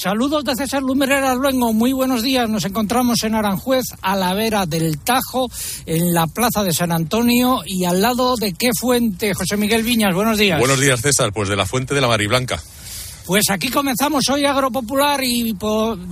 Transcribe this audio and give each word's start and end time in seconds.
Saludos 0.00 0.44
de 0.44 0.54
César 0.54 0.80
Lumerera 0.80 1.34
Luengo, 1.34 1.72
muy 1.72 1.92
buenos 1.92 2.22
días. 2.22 2.48
Nos 2.48 2.64
encontramos 2.64 3.20
en 3.24 3.34
Aranjuez, 3.34 3.82
a 4.00 4.14
la 4.14 4.32
vera 4.32 4.64
del 4.64 4.96
Tajo, 5.00 5.50
en 5.86 6.14
la 6.14 6.28
plaza 6.28 6.62
de 6.62 6.72
San 6.72 6.92
Antonio 6.92 7.62
y 7.66 7.84
al 7.84 8.00
lado 8.00 8.36
de 8.36 8.52
qué 8.52 8.70
fuente, 8.78 9.34
José 9.34 9.56
Miguel 9.56 9.82
Viñas, 9.82 10.14
buenos 10.14 10.38
días. 10.38 10.60
Buenos 10.60 10.78
días, 10.78 11.00
César, 11.00 11.32
pues 11.32 11.48
de 11.48 11.56
la 11.56 11.66
fuente 11.66 11.96
de 11.96 12.00
la 12.00 12.06
Mariblanca. 12.06 12.62
Pues 13.26 13.50
aquí 13.50 13.70
comenzamos 13.70 14.28
hoy 14.28 14.44
Agropopular 14.44 15.24
y 15.24 15.56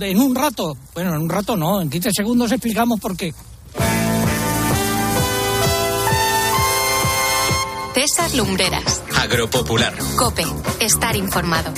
en 0.01 0.19
un 0.19 0.35
rato, 0.35 0.75
bueno, 0.93 1.15
en 1.15 1.21
un 1.21 1.29
rato 1.29 1.55
no, 1.55 1.81
en 1.81 1.89
15 1.89 2.09
segundos 2.13 2.51
explicamos 2.51 2.99
por 2.99 3.15
qué. 3.15 3.33
César 7.93 8.35
Lumbreras. 8.35 9.01
Agropopular. 9.15 9.97
Cope, 10.17 10.45
estar 10.81 11.15
informado. 11.15 11.73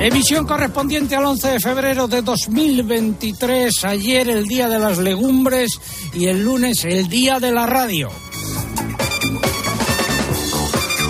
Emisión 0.00 0.46
correspondiente 0.46 1.14
al 1.14 1.26
11 1.26 1.48
de 1.48 1.60
febrero 1.60 2.08
de 2.08 2.22
2023. 2.22 3.84
Ayer 3.84 4.30
el 4.30 4.46
Día 4.46 4.66
de 4.66 4.78
las 4.78 4.96
Legumbres 4.96 5.78
y 6.14 6.24
el 6.24 6.42
lunes 6.42 6.86
el 6.86 7.06
Día 7.06 7.38
de 7.38 7.52
la 7.52 7.66
Radio. 7.66 8.08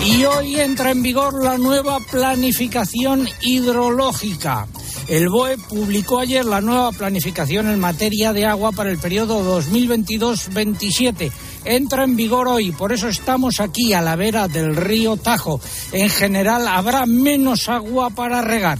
Y 0.05 0.25
hoy 0.25 0.59
entra 0.59 0.91
en 0.91 1.01
vigor 1.03 1.41
la 1.41 1.57
nueva 1.57 1.99
planificación 2.11 3.29
hidrológica. 3.39 4.67
El 5.07 5.29
BOE 5.29 5.57
publicó 5.57 6.19
ayer 6.19 6.43
la 6.43 6.59
nueva 6.59 6.91
planificación 6.91 7.69
en 7.69 7.79
materia 7.79 8.33
de 8.33 8.45
agua 8.45 8.73
para 8.73 8.91
el 8.91 8.97
periodo 8.97 9.61
2022-27 9.61 11.31
entra 11.65 12.03
en 12.03 12.15
vigor 12.15 12.47
hoy, 12.47 12.71
por 12.71 12.91
eso 12.91 13.07
estamos 13.07 13.59
aquí 13.59 13.93
a 13.93 14.01
la 14.01 14.15
vera 14.15 14.47
del 14.47 14.75
río 14.75 15.17
Tajo. 15.17 15.59
En 15.91 16.09
general 16.09 16.67
habrá 16.67 17.05
menos 17.05 17.69
agua 17.69 18.09
para 18.09 18.41
regar. 18.41 18.79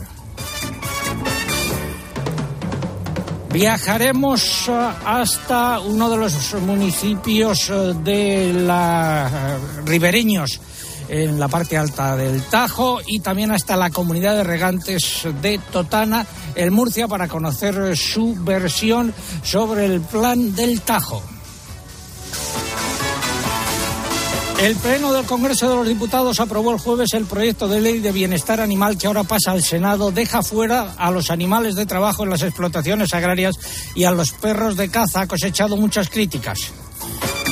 Viajaremos 3.51 4.70
eh, 4.70 4.90
hasta 5.05 5.82
uno 5.82 6.10
de 6.10 6.18
los 6.18 6.54
municipios 6.62 7.70
eh, 7.70 7.93
de 8.01 8.54
la 8.54 9.29
eh, 9.29 9.82
ribereños 9.85 10.62
en 11.10 11.38
la 11.38 11.49
parte 11.49 11.77
alta 11.77 12.16
del 12.16 12.41
Tajo 12.43 13.01
y 13.05 13.20
también 13.20 13.51
hasta 13.51 13.76
la 13.76 13.90
comunidad 13.90 14.38
de 14.38 14.45
regantes 14.45 15.27
de 15.41 15.57
Totana, 15.57 16.26
en 16.55 16.71
Murcia, 16.71 17.10
para 17.10 17.27
conocer 17.27 17.98
su 17.98 18.35
versión 18.35 19.13
sobre 19.43 19.85
el 19.85 19.99
plan 19.99 20.55
del 20.55 20.79
Tajo. 20.79 21.21
El 24.62 24.76
Pleno 24.76 25.12
del 25.12 25.26
Congreso 25.26 25.67
de 25.67 25.76
los 25.76 25.87
Diputados 25.87 26.40
aprobó 26.40 26.71
el 26.71 26.77
jueves 26.77 27.13
el 27.13 27.26
proyecto 27.26 27.67
de 27.67 27.81
ley 27.81 27.98
de 27.98 28.12
bienestar 28.12 28.62
animal 28.62 28.95
que 28.95 29.07
ahora 29.07 29.23
pasa 29.23 29.54
al 29.54 29.63
Senado. 29.63 30.12
Deja 30.12 30.43
fuera 30.43 30.93
a 30.99 31.09
los 31.09 31.31
animales 31.31 31.73
de 31.73 31.87
trabajo 31.87 32.23
en 32.23 32.29
las 32.29 32.43
explotaciones 32.43 33.12
agrarias 33.15 33.55
y 33.95 34.04
a 34.04 34.12
los 34.12 34.34
perros 34.34 34.77
de 34.77 34.89
caza. 34.89 35.21
Ha 35.21 35.27
cosechado 35.27 35.77
muchas 35.77 36.09
críticas. 36.09 36.73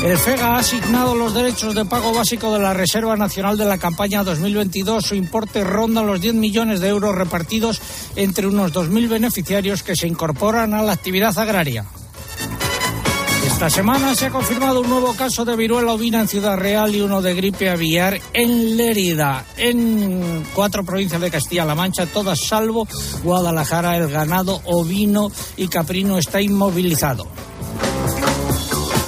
El 0.03 0.19
FEGA 0.19 0.49
ha 0.49 0.59
asignado 0.59 1.15
los 1.15 1.33
derechos 1.33 1.73
de 1.73 1.83
pago 1.83 2.13
básico 2.13 2.53
de 2.53 2.59
la 2.59 2.75
Reserva 2.75 3.15
Nacional 3.15 3.57
de 3.57 3.65
la 3.65 3.79
campaña 3.79 4.23
2022. 4.23 5.03
Su 5.03 5.15
importe 5.15 5.63
ronda 5.63 6.03
los 6.03 6.21
10 6.21 6.35
millones 6.35 6.79
de 6.79 6.89
euros 6.89 7.15
repartidos 7.15 7.81
entre 8.15 8.45
unos 8.45 8.71
2.000 8.71 9.09
beneficiarios 9.09 9.81
que 9.81 9.95
se 9.95 10.07
incorporan 10.07 10.75
a 10.75 10.83
la 10.83 10.93
actividad 10.93 11.35
agraria. 11.39 11.85
Esta 13.49 13.67
semana 13.69 14.15
se 14.15 14.27
ha 14.27 14.29
confirmado 14.29 14.79
un 14.81 14.89
nuevo 14.89 15.13
caso 15.15 15.43
de 15.43 15.55
viruela 15.55 15.91
ovina 15.91 16.21
en 16.21 16.27
Ciudad 16.27 16.55
Real 16.55 16.95
y 16.95 17.01
uno 17.01 17.21
de 17.21 17.33
gripe 17.33 17.67
aviar 17.69 18.17
en 18.31 18.77
Lérida, 18.77 19.43
en 19.57 20.45
cuatro 20.53 20.85
provincias 20.85 21.19
de 21.19 21.31
Castilla-La 21.31 21.73
Mancha, 21.75 22.05
todas 22.05 22.39
salvo 22.39 22.87
Guadalajara. 23.23 23.97
El 23.97 24.09
ganado 24.09 24.61
ovino 24.65 25.31
y 25.57 25.67
caprino 25.67 26.19
está 26.19 26.39
inmovilizado. 26.39 27.27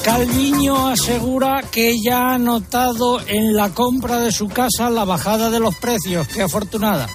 Calviño 0.03 0.88
asegura 0.88 1.62
que 1.72 2.02
ya 2.03 2.34
ha 2.34 2.38
notado 2.40 3.22
en 3.25 3.56
la 3.56 3.69
compra 3.69 4.19
de 4.19 4.31
su 4.31 4.50
casa 4.50 4.90
la 4.90 5.06
bajada 5.06 5.52
de 5.52 5.59
los 5.59 5.75
precios. 5.75 6.28
¡Qué 6.28 6.41
afortunada! 6.41 7.08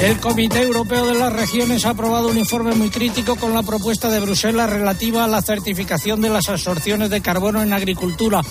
El 0.00 0.20
Comité 0.20 0.62
Europeo 0.62 1.06
de 1.06 1.18
las 1.18 1.32
Regiones 1.32 1.84
ha 1.84 1.90
aprobado 1.90 2.28
un 2.28 2.38
informe 2.38 2.72
muy 2.74 2.88
crítico 2.88 3.34
con 3.34 3.52
la 3.52 3.64
propuesta 3.64 4.08
de 4.08 4.20
Bruselas 4.20 4.70
relativa 4.70 5.24
a 5.24 5.28
la 5.28 5.42
certificación 5.42 6.20
de 6.20 6.30
las 6.30 6.48
absorciones 6.48 7.10
de 7.10 7.20
carbono 7.20 7.62
en 7.62 7.72
agricultura. 7.72 8.42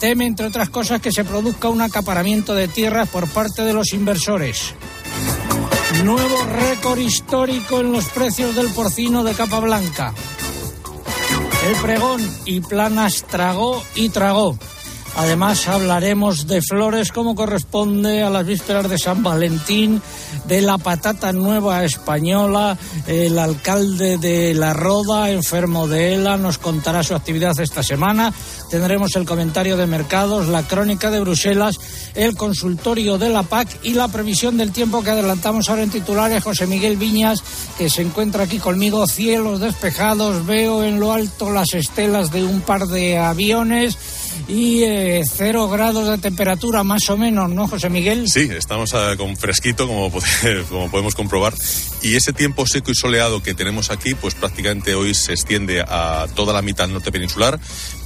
Teme, 0.00 0.24
entre 0.26 0.46
otras 0.46 0.70
cosas, 0.70 1.02
que 1.02 1.12
se 1.12 1.24
produzca 1.24 1.68
un 1.68 1.82
acaparamiento 1.82 2.54
de 2.54 2.68
tierras 2.68 3.08
por 3.10 3.28
parte 3.28 3.64
de 3.64 3.74
los 3.74 3.92
inversores. 3.92 4.74
Nuevo 6.04 6.44
récord 6.44 6.98
histórico 6.98 7.80
en 7.80 7.92
los 7.92 8.06
precios 8.06 8.54
del 8.56 8.68
porcino 8.68 9.22
de 9.24 9.34
capa 9.34 9.60
blanca. 9.60 10.14
El 11.68 11.76
pregón 11.82 12.20
y 12.46 12.60
planas 12.60 13.24
tragó 13.28 13.82
y 13.94 14.08
tragó. 14.08 14.56
Además 15.16 15.68
hablaremos 15.68 16.48
de 16.48 16.60
flores 16.60 17.12
como 17.12 17.36
corresponde 17.36 18.22
a 18.22 18.30
las 18.30 18.44
vísperas 18.44 18.88
de 18.88 18.98
San 18.98 19.22
Valentín, 19.22 20.02
de 20.48 20.60
la 20.60 20.76
patata 20.76 21.32
nueva 21.32 21.84
española, 21.84 22.76
el 23.06 23.38
alcalde 23.38 24.18
de 24.18 24.54
La 24.54 24.72
Roda, 24.72 25.30
enfermo 25.30 25.86
de 25.86 26.14
ELA, 26.14 26.36
nos 26.36 26.58
contará 26.58 27.04
su 27.04 27.14
actividad 27.14 27.58
esta 27.60 27.84
semana. 27.84 28.32
Tendremos 28.70 29.14
el 29.14 29.24
comentario 29.24 29.76
de 29.76 29.86
mercados, 29.86 30.48
la 30.48 30.64
crónica 30.64 31.12
de 31.12 31.20
Bruselas, 31.20 31.78
el 32.14 32.36
consultorio 32.36 33.16
de 33.16 33.28
la 33.28 33.44
PAC 33.44 33.68
y 33.84 33.94
la 33.94 34.08
previsión 34.08 34.56
del 34.56 34.72
tiempo 34.72 35.02
que 35.02 35.10
adelantamos 35.10 35.68
ahora 35.68 35.84
en 35.84 35.90
titulares. 35.90 36.42
José 36.42 36.66
Miguel 36.66 36.96
Viñas, 36.96 37.42
que 37.78 37.88
se 37.88 38.02
encuentra 38.02 38.44
aquí 38.44 38.58
conmigo, 38.58 39.06
cielos 39.06 39.60
despejados, 39.60 40.44
veo 40.44 40.82
en 40.82 40.98
lo 40.98 41.12
alto 41.12 41.50
las 41.50 41.72
estelas 41.72 42.32
de 42.32 42.42
un 42.42 42.62
par 42.62 42.88
de 42.88 43.16
aviones 43.18 43.96
y 44.46 44.82
eh, 44.82 45.22
cero 45.30 45.68
grados 45.68 46.08
de 46.08 46.18
temperatura 46.18 46.82
más 46.82 47.08
o 47.08 47.16
menos, 47.16 47.50
¿no, 47.50 47.66
José 47.66 47.88
Miguel? 47.88 48.28
Sí, 48.28 48.48
estamos 48.56 48.92
ah, 48.94 49.14
con 49.16 49.36
fresquito, 49.36 49.86
como, 49.86 50.10
como 50.68 50.90
podemos 50.90 51.14
comprobar. 51.14 51.54
Y 52.02 52.16
ese 52.16 52.32
tiempo 52.32 52.66
seco 52.66 52.90
y 52.90 52.94
soleado 52.94 53.42
que 53.42 53.54
tenemos 53.54 53.90
aquí, 53.90 54.14
pues 54.14 54.34
prácticamente 54.34 54.94
hoy 54.94 55.14
se 55.14 55.32
extiende 55.32 55.80
a 55.80 56.26
toda 56.34 56.52
la 56.52 56.62
mitad 56.62 56.88
norte 56.88 57.10
peninsular, 57.10 57.58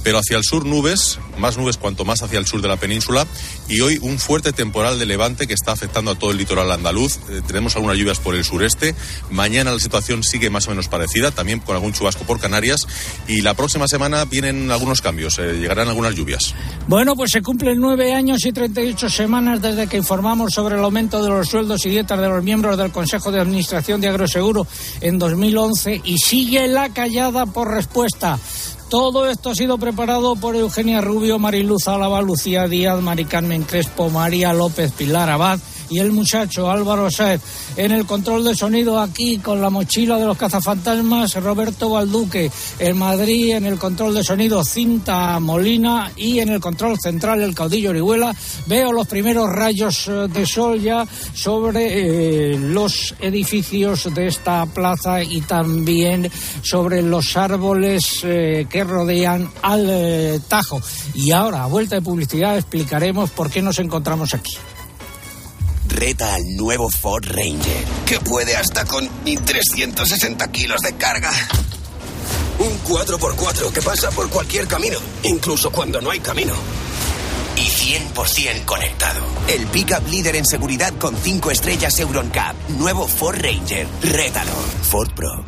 pero 0.03 0.19
hacia 0.19 0.37
el 0.37 0.43
sur 0.43 0.65
nubes, 0.65 1.19
más 1.37 1.57
nubes 1.57 1.77
cuanto 1.77 2.05
más 2.05 2.21
hacia 2.21 2.39
el 2.39 2.45
sur 2.45 2.61
de 2.61 2.67
la 2.67 2.77
península, 2.77 3.25
y 3.67 3.81
hoy 3.81 3.99
un 4.01 4.19
fuerte 4.19 4.53
temporal 4.53 4.99
de 4.99 5.05
levante 5.05 5.47
que 5.47 5.53
está 5.53 5.71
afectando 5.71 6.11
a 6.11 6.15
todo 6.15 6.31
el 6.31 6.37
litoral 6.37 6.71
andaluz. 6.71 7.17
Eh, 7.29 7.41
tenemos 7.47 7.75
algunas 7.75 7.97
lluvias 7.97 8.19
por 8.19 8.35
el 8.35 8.43
sureste. 8.43 8.95
Mañana 9.29 9.71
la 9.71 9.79
situación 9.79 10.23
sigue 10.23 10.49
más 10.49 10.67
o 10.67 10.71
menos 10.71 10.87
parecida, 10.87 11.31
también 11.31 11.59
con 11.59 11.75
algún 11.75 11.93
chubasco 11.93 12.23
por 12.23 12.39
Canarias, 12.39 12.87
y 13.27 13.41
la 13.41 13.53
próxima 13.53 13.87
semana 13.87 14.25
vienen 14.25 14.71
algunos 14.71 15.01
cambios, 15.01 15.39
eh, 15.39 15.53
llegarán 15.53 15.87
algunas 15.87 16.15
lluvias. 16.15 16.53
Bueno, 16.87 17.15
pues 17.15 17.31
se 17.31 17.41
cumplen 17.41 17.79
nueve 17.79 18.13
años 18.13 18.45
y 18.45 18.51
38 18.51 19.09
semanas 19.09 19.61
desde 19.61 19.87
que 19.87 19.97
informamos 19.97 20.53
sobre 20.53 20.75
el 20.75 20.83
aumento 20.83 21.23
de 21.23 21.29
los 21.29 21.47
sueldos 21.47 21.85
y 21.85 21.89
dietas 21.89 22.19
de 22.19 22.27
los 22.27 22.43
miembros 22.43 22.77
del 22.77 22.91
Consejo 22.91 23.31
de 23.31 23.39
Administración 23.39 24.01
de 24.01 24.07
Agroseguro 24.07 24.65
en 25.01 25.19
2011 25.19 26.01
y 26.03 26.17
sigue 26.17 26.67
la 26.67 26.89
callada 26.89 27.45
por 27.45 27.71
respuesta. 27.71 28.39
Todo 28.89 29.29
esto 29.29 29.51
ha 29.51 29.55
sido 29.55 29.77
preparado 29.77 30.35
por 30.35 30.55
Eugenia 30.55 30.99
Rubio, 30.99 31.37
Mariluz 31.37 31.87
Álava, 31.87 32.21
Lucía 32.23 32.67
Díaz, 32.67 32.99
Mari 33.01 33.25
Carmen 33.25 33.61
Crespo, 33.61 34.09
María 34.09 34.51
López, 34.51 34.91
Pilar 34.91 35.29
Abad 35.29 35.59
y 35.89 35.99
el 35.99 36.11
muchacho 36.11 36.69
Álvaro 36.69 37.09
Saez. 37.09 37.41
En 37.75 37.91
el 37.91 38.05
control 38.05 38.43
de 38.43 38.55
sonido 38.55 38.99
aquí 38.99 39.37
con 39.37 39.61
la 39.61 39.69
mochila 39.69 40.17
de 40.17 40.25
los 40.25 40.37
cazafantasmas 40.37 41.35
Roberto 41.35 41.89
Balduque. 41.89 42.51
En 42.79 42.97
Madrid 42.97 43.55
en 43.55 43.65
el 43.65 43.77
control 43.77 44.15
de 44.15 44.23
sonido 44.23 44.63
Cinta 44.63 45.39
Molina 45.39 46.11
y 46.15 46.39
en 46.39 46.49
el 46.49 46.59
control 46.59 46.99
central 46.99 47.41
el 47.41 47.55
caudillo 47.55 47.89
Orihuela. 47.91 48.35
Veo 48.67 48.91
los 48.91 49.07
primeros 49.07 49.49
rayos 49.49 50.07
eh, 50.07 50.27
de 50.27 50.45
sol 50.45 50.79
ya 50.79 51.07
sobre 51.33 52.53
eh, 52.53 52.57
los 52.57 53.15
edificios 53.19 54.13
de 54.13 54.27
esta 54.27 54.65
plaza 54.65 55.23
y 55.23 55.41
también 55.41 56.29
sobre 56.61 57.01
los 57.01 57.35
árboles 57.35 58.21
eh, 58.23 58.67
que 58.69 58.83
rodean 58.83 59.49
al 59.61 60.41
Tajo. 60.47 60.81
Y 61.13 61.31
ahora, 61.31 61.63
a 61.63 61.67
vuelta 61.67 61.95
de 61.95 62.01
publicidad, 62.01 62.57
explicaremos 62.57 63.29
por 63.31 63.49
qué 63.49 63.61
nos 63.61 63.79
encontramos 63.79 64.33
aquí 64.33 64.55
al 65.99 66.55
nuevo 66.55 66.89
Ford 66.89 67.25
Ranger, 67.25 67.83
que 68.05 68.21
puede 68.21 68.55
hasta 68.55 68.85
con 68.85 69.09
360 69.25 70.49
kilos 70.49 70.79
de 70.79 70.93
carga. 70.93 71.29
Un 72.57 72.79
4x4 72.83 73.69
que 73.73 73.81
pasa 73.81 74.09
por 74.11 74.29
cualquier 74.29 74.65
camino, 74.65 74.97
incluso 75.23 75.71
cuando 75.71 75.99
no 75.99 76.11
hay 76.11 76.21
camino. 76.21 76.53
Y 77.57 77.67
100% 78.13 78.63
conectado. 78.63 79.19
El 79.49 79.67
pickup 79.67 80.07
líder 80.07 80.37
en 80.37 80.45
seguridad 80.45 80.93
con 80.97 81.17
5 81.17 81.51
estrellas 81.51 81.99
Euroncap. 81.99 82.55
Nuevo 82.69 83.05
Ford 83.05 83.37
Ranger. 83.41 83.85
Rétalo. 84.01 84.53
Ford 84.89 85.11
Pro. 85.13 85.43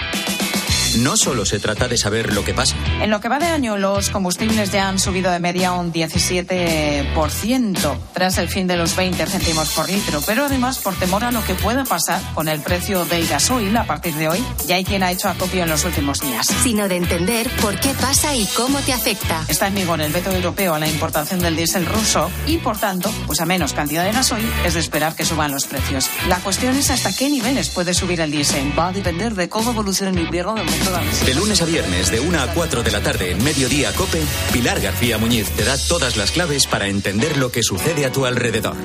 No 0.99 1.15
solo 1.15 1.45
se 1.45 1.59
trata 1.59 1.87
de 1.87 1.97
saber 1.97 2.33
lo 2.33 2.43
que 2.43 2.53
pasa. 2.53 2.75
En 3.01 3.09
lo 3.09 3.21
que 3.21 3.29
va 3.29 3.39
de 3.39 3.45
año, 3.45 3.77
los 3.77 4.09
combustibles 4.09 4.71
ya 4.71 4.89
han 4.89 4.99
subido 4.99 5.31
de 5.31 5.39
media 5.39 5.71
un 5.71 5.93
17% 5.93 7.97
tras 8.13 8.37
el 8.37 8.49
fin 8.49 8.67
de 8.67 8.75
los 8.75 8.95
20 8.95 9.25
céntimos 9.25 9.69
por 9.69 9.89
litro, 9.89 10.21
pero 10.25 10.45
además 10.45 10.79
por 10.79 10.93
temor 10.95 11.23
a 11.23 11.31
lo 11.31 11.43
que 11.45 11.55
pueda 11.55 11.85
pasar 11.85 12.21
con 12.33 12.49
el 12.49 12.59
precio 12.59 13.05
del 13.05 13.27
gasoil 13.27 13.75
a 13.77 13.85
partir 13.85 14.13
de 14.15 14.27
hoy, 14.27 14.43
ya 14.67 14.75
hay 14.75 14.83
quien 14.83 15.03
ha 15.03 15.11
hecho 15.11 15.29
acopio 15.29 15.63
en 15.63 15.69
los 15.69 15.85
últimos 15.85 16.19
días. 16.19 16.47
Sino 16.63 16.87
de 16.87 16.97
entender 16.97 17.49
por 17.61 17.79
qué 17.79 17.93
pasa 17.93 18.35
y 18.35 18.45
cómo 18.47 18.79
te 18.79 18.93
afecta. 18.93 19.45
Está 19.47 19.67
en 19.67 19.75
vigor 19.75 20.01
el 20.01 20.11
veto 20.11 20.31
europeo 20.31 20.73
a 20.73 20.79
la 20.79 20.87
importación 20.87 21.39
del 21.39 21.55
diésel 21.55 21.85
ruso 21.85 22.29
y, 22.45 22.57
por 22.57 22.77
tanto, 22.77 23.11
pues 23.27 23.39
a 23.39 23.45
menos 23.45 23.73
cantidad 23.73 24.03
de 24.03 24.11
gasoil 24.11 24.49
es 24.65 24.73
de 24.73 24.81
esperar 24.81 25.15
que 25.15 25.25
suban 25.25 25.51
los 25.51 25.67
precios. 25.67 26.09
La 26.27 26.39
cuestión 26.39 26.75
es 26.75 26.89
hasta 26.89 27.15
qué 27.15 27.29
niveles 27.29 27.69
puede 27.69 27.93
subir 27.93 28.19
el 28.19 28.31
diésel. 28.31 28.77
Va 28.77 28.89
a 28.89 28.91
depender 28.91 29.35
de 29.35 29.47
cómo 29.47 29.71
evolucione 29.71 30.11
el 30.11 30.25
invierno 30.25 30.55
de 30.55 30.80
De 31.25 31.35
lunes 31.35 31.61
a 31.61 31.65
viernes, 31.65 32.09
de 32.09 32.19
1 32.19 32.39
a 32.39 32.47
4 32.47 32.83
de 32.83 32.91
la 32.91 33.01
tarde, 33.01 33.31
en 33.31 33.43
Mediodía 33.43 33.93
Cope, 33.93 34.21
Pilar 34.51 34.81
García 34.81 35.17
Muñiz 35.17 35.49
te 35.51 35.63
da 35.63 35.77
todas 35.77 36.17
las 36.17 36.31
claves 36.31 36.65
para 36.67 36.87
entender 36.87 37.37
lo 37.37 37.51
que 37.51 37.61
sucede 37.63 38.05
a 38.05 38.11
tu 38.11 38.25
alrededor. 38.25 38.75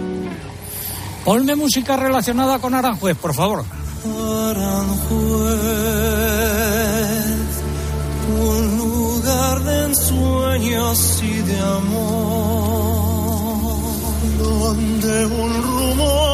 Ponme 1.24 1.56
música 1.56 1.96
relacionada 1.96 2.58
con 2.58 2.74
Aranjuez, 2.74 3.16
por 3.16 3.34
favor. 3.34 3.64
un 8.28 8.76
lugar 8.76 9.62
de 9.64 9.84
ensueños 9.86 11.22
y 11.22 11.32
de 11.32 11.58
amor, 11.58 11.96
donde 14.38 15.26
un 15.26 15.62
rumor 15.62 16.25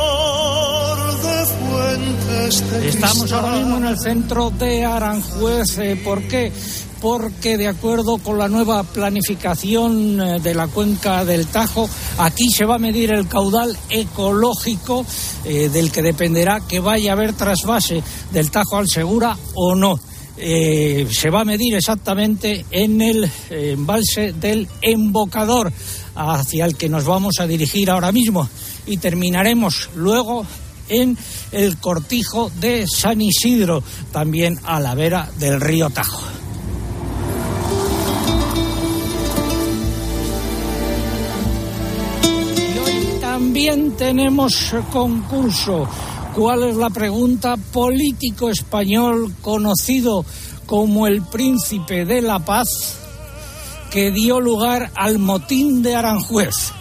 Estamos 2.85 3.33
ahora 3.33 3.57
mismo 3.57 3.77
en 3.79 3.87
el 3.87 3.99
centro 3.99 4.51
de 4.51 4.85
Aranjuez. 4.85 5.79
eh, 5.79 6.01
¿Por 6.03 6.23
qué? 6.29 6.53
Porque 7.01 7.57
de 7.57 7.67
acuerdo 7.67 8.19
con 8.19 8.39
la 8.39 8.49
nueva 8.49 8.83
planificación 8.85 10.21
eh, 10.21 10.41
de 10.41 10.55
la 10.55 10.69
cuenca 10.69 11.25
del 11.25 11.47
Tajo, 11.47 11.89
aquí 12.19 12.51
se 12.51 12.65
va 12.65 12.77
a 12.77 12.79
medir 12.79 13.13
el 13.13 13.27
caudal 13.27 13.77
ecológico 13.91 15.05
eh, 15.45 15.69
del 15.69 15.91
que 15.91 16.03
dependerá 16.03 16.61
que 16.61 16.81
vaya 16.81 17.11
a 17.11 17.15
haber 17.15 17.33
trasvase 17.33 18.03
del 18.31 18.51
Tajo 18.51 18.77
al 18.77 18.89
Segura 18.89 19.37
o 19.55 19.75
no. 19.75 19.99
Eh, 20.37 21.07
se 21.11 21.31
va 21.31 21.41
a 21.41 21.45
medir 21.45 21.75
exactamente 21.75 22.65
en 22.71 23.01
el 23.03 23.31
embalse 23.51 24.33
del 24.33 24.69
embocador 24.81 25.73
hacia 26.15 26.65
el 26.65 26.77
que 26.77 26.89
nos 26.89 27.05
vamos 27.05 27.41
a 27.41 27.47
dirigir 27.47 27.91
ahora 27.91 28.13
mismo 28.13 28.49
y 28.87 28.97
terminaremos 28.97 29.91
luego 29.95 30.45
en 30.93 31.17
el 31.51 31.79
cortijo 31.79 32.51
de 32.61 32.87
San 32.87 33.21
Isidro, 33.21 33.83
también 34.13 34.59
a 34.65 34.79
la 34.79 34.95
vera 34.95 35.29
del 35.39 35.61
río 35.61 35.91
Tajo. 35.91 36.23
Y 42.23 42.79
hoy 42.79 43.21
también 43.21 43.93
tenemos 43.93 44.75
concurso. 44.93 45.89
¿Cuál 46.35 46.65
es 46.65 46.77
la 46.77 46.91
pregunta? 46.91 47.57
Político 47.57 48.49
español 48.49 49.35
conocido 49.43 50.25
como 50.67 51.07
el 51.07 51.23
príncipe 51.23 52.05
de 52.05 52.23
la 52.23 52.39
paz 52.39 52.69
que 53.91 54.11
dio 54.11 54.41
lugar 54.41 54.91
al 54.95 55.19
motín 55.19 55.83
de 55.83 55.95
Aranjuez. 55.95 56.73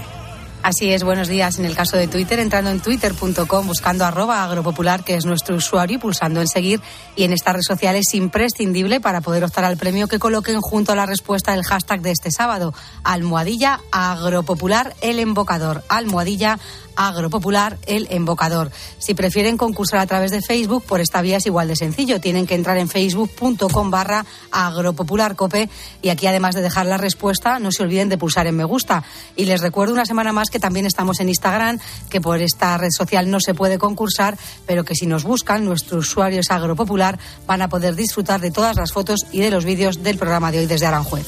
Así 0.64 0.94
es, 0.94 1.04
buenos 1.04 1.28
días. 1.28 1.60
En 1.60 1.66
el 1.66 1.76
caso 1.76 1.98
de 1.98 2.08
Twitter, 2.08 2.40
entrando 2.40 2.72
en 2.72 2.80
twitter.com, 2.80 3.68
buscando 3.68 4.06
arroba 4.06 4.46
agropopular, 4.46 5.04
que 5.04 5.16
es 5.16 5.26
nuestro 5.26 5.58
usuario, 5.58 5.98
y 5.98 6.00
pulsando 6.00 6.40
en 6.40 6.48
seguir. 6.48 6.80
Y 7.18 7.26
en 7.26 7.34
estas 7.34 7.56
redes 7.56 7.66
sociales 7.68 8.06
es 8.08 8.16
imprescindible 8.16 9.02
para 9.02 9.20
poder 9.20 9.44
optar 9.44 9.66
al 9.66 9.76
premio 9.76 10.08
que 10.08 10.20
coloquen 10.20 10.62
junto 10.62 10.94
a 10.94 10.96
la 10.96 11.06
respuesta 11.06 11.52
del 11.52 11.66
hashtag 11.66 12.02
de 12.02 12.12
este 12.12 12.32
sábado. 12.32 12.74
Almohadilla 13.04 13.82
agropopular 13.92 14.96
el 15.02 15.20
embocador. 15.20 15.84
Almohadilla 15.90 16.58
agropopular 16.96 17.78
el 17.86 18.08
embocador. 18.10 18.72
Si 19.00 19.14
prefieren 19.14 19.58
concursar 19.58 20.00
a 20.00 20.08
través 20.08 20.32
de 20.32 20.42
Facebook, 20.42 20.84
por 20.84 21.00
esta 21.00 21.22
vía 21.22 21.38
es 21.38 21.46
igual 21.46 21.68
de 21.68 21.76
sencillo. 21.76 22.20
Tienen 22.20 22.48
que 22.48 22.56
entrar 22.56 22.78
en 22.78 22.90
facebook.com 22.90 23.92
barra 23.92 24.26
agropopularcope 24.52 25.70
y 26.02 26.10
aquí 26.10 26.28
además 26.28 26.56
de 26.56 26.62
dejar 26.62 26.86
la 26.86 26.98
respuesta, 26.98 27.60
no 27.60 27.72
se 27.72 27.84
olviden 27.84 28.10
de 28.10 28.18
pulsar 28.18 28.48
en 28.48 28.56
me 28.56 28.64
gusta. 28.64 29.04
Y 29.36 29.46
les 29.46 29.62
recuerdo 29.62 29.94
una 29.94 30.06
semana 30.06 30.34
más 30.34 30.50
que 30.50 30.60
también 30.60 30.86
estamos 30.86 31.20
en 31.20 31.30
Instagram, 31.30 31.80
que 32.10 32.22
por 32.22 32.42
esta 32.42 32.78
red 32.78 32.92
social 32.92 33.30
no 33.30 33.40
se 33.40 33.54
puede 33.54 33.78
concursar, 33.78 34.38
pero 34.66 34.84
que 34.84 34.96
si 34.96 35.06
nos 35.06 35.24
buscan, 35.24 35.66
nuestro 35.66 36.00
usuario 36.00 36.40
es 36.40 36.52
agropopular, 36.52 37.20
van 37.48 37.62
a 37.62 37.70
poder 37.70 37.96
disfrutar 37.96 38.42
de 38.42 38.52
todas 38.52 38.76
las 38.76 38.92
fotos 38.92 39.26
y 39.32 39.40
de 39.40 39.52
los 39.52 39.66
vídeos 39.66 40.04
del 40.04 40.18
programa 40.18 40.52
de 40.52 40.60
hoy 40.60 40.66
desde 40.66 40.86
Aranjuez. 40.86 41.26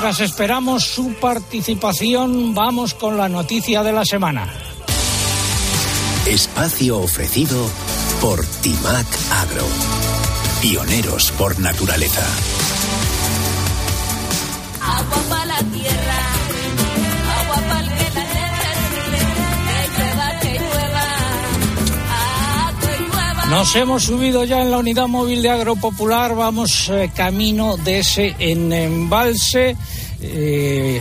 Mientras 0.00 0.20
esperamos 0.20 0.84
su 0.84 1.12
participación, 1.14 2.54
vamos 2.54 2.94
con 2.94 3.16
la 3.16 3.28
noticia 3.28 3.82
de 3.82 3.92
la 3.92 4.04
semana. 4.04 4.48
Espacio 6.24 6.98
ofrecido 7.00 7.68
por 8.20 8.44
Timac 8.62 9.06
Agro. 9.32 9.66
Pioneros 10.62 11.32
por 11.32 11.58
naturaleza. 11.58 12.24
Nos 23.50 23.74
hemos 23.76 24.04
subido 24.04 24.44
ya 24.44 24.60
en 24.60 24.70
la 24.70 24.76
unidad 24.76 25.08
móvil 25.08 25.40
de 25.40 25.48
Agropopular, 25.48 26.34
vamos 26.34 26.90
eh, 26.90 27.10
camino 27.14 27.78
de 27.78 28.00
ese 28.00 28.36
embalse. 28.38 29.74
eh, 30.20 31.00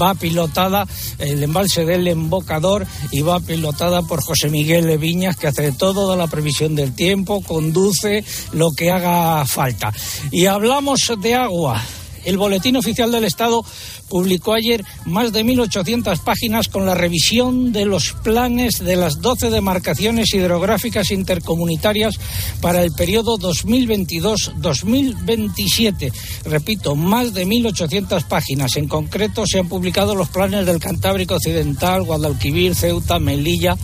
va 0.00 0.14
pilotada 0.14 0.86
el 1.18 1.42
embalse 1.42 1.86
del 1.86 2.06
embocador 2.06 2.86
y 3.10 3.22
va 3.22 3.40
pilotada 3.40 4.02
por 4.02 4.22
José 4.22 4.50
Miguel 4.50 4.98
Viñas, 4.98 5.36
que 5.36 5.46
hace 5.46 5.72
todo 5.72 6.10
de 6.10 6.18
la 6.18 6.26
previsión 6.26 6.74
del 6.74 6.94
tiempo, 6.94 7.42
conduce 7.42 8.22
lo 8.52 8.72
que 8.72 8.90
haga 8.90 9.46
falta. 9.46 9.90
Y 10.30 10.46
hablamos 10.46 11.00
de 11.18 11.34
agua. 11.34 11.82
El 12.26 12.38
Boletín 12.38 12.76
Oficial 12.76 13.12
del 13.12 13.24
Estado 13.24 13.64
publicó 14.08 14.54
ayer 14.54 14.82
más 15.04 15.32
de 15.32 15.44
1.800 15.44 16.20
páginas 16.20 16.68
con 16.68 16.86
la 16.86 16.94
revisión 16.94 17.72
de 17.72 17.84
los 17.86 18.12
planes 18.12 18.78
de 18.78 18.94
las 18.96 19.20
12 19.20 19.50
demarcaciones 19.50 20.32
hidrográficas 20.34 21.10
intercomunitarias 21.10 22.18
para 22.60 22.82
el 22.82 22.92
periodo 22.92 23.38
2022-2027. 23.38 26.12
Repito, 26.44 26.94
más 26.94 27.32
de 27.34 27.44
1.800 27.46 28.24
páginas. 28.24 28.76
En 28.76 28.88
concreto, 28.88 29.44
se 29.46 29.58
han 29.58 29.68
publicado 29.68 30.14
los 30.14 30.28
planes 30.28 30.66
del 30.66 30.78
Cantábrico 30.78 31.34
Occidental, 31.34 32.04
Guadalquivir, 32.04 32.74
Ceuta, 32.74 33.18
Melilla, 33.18 33.76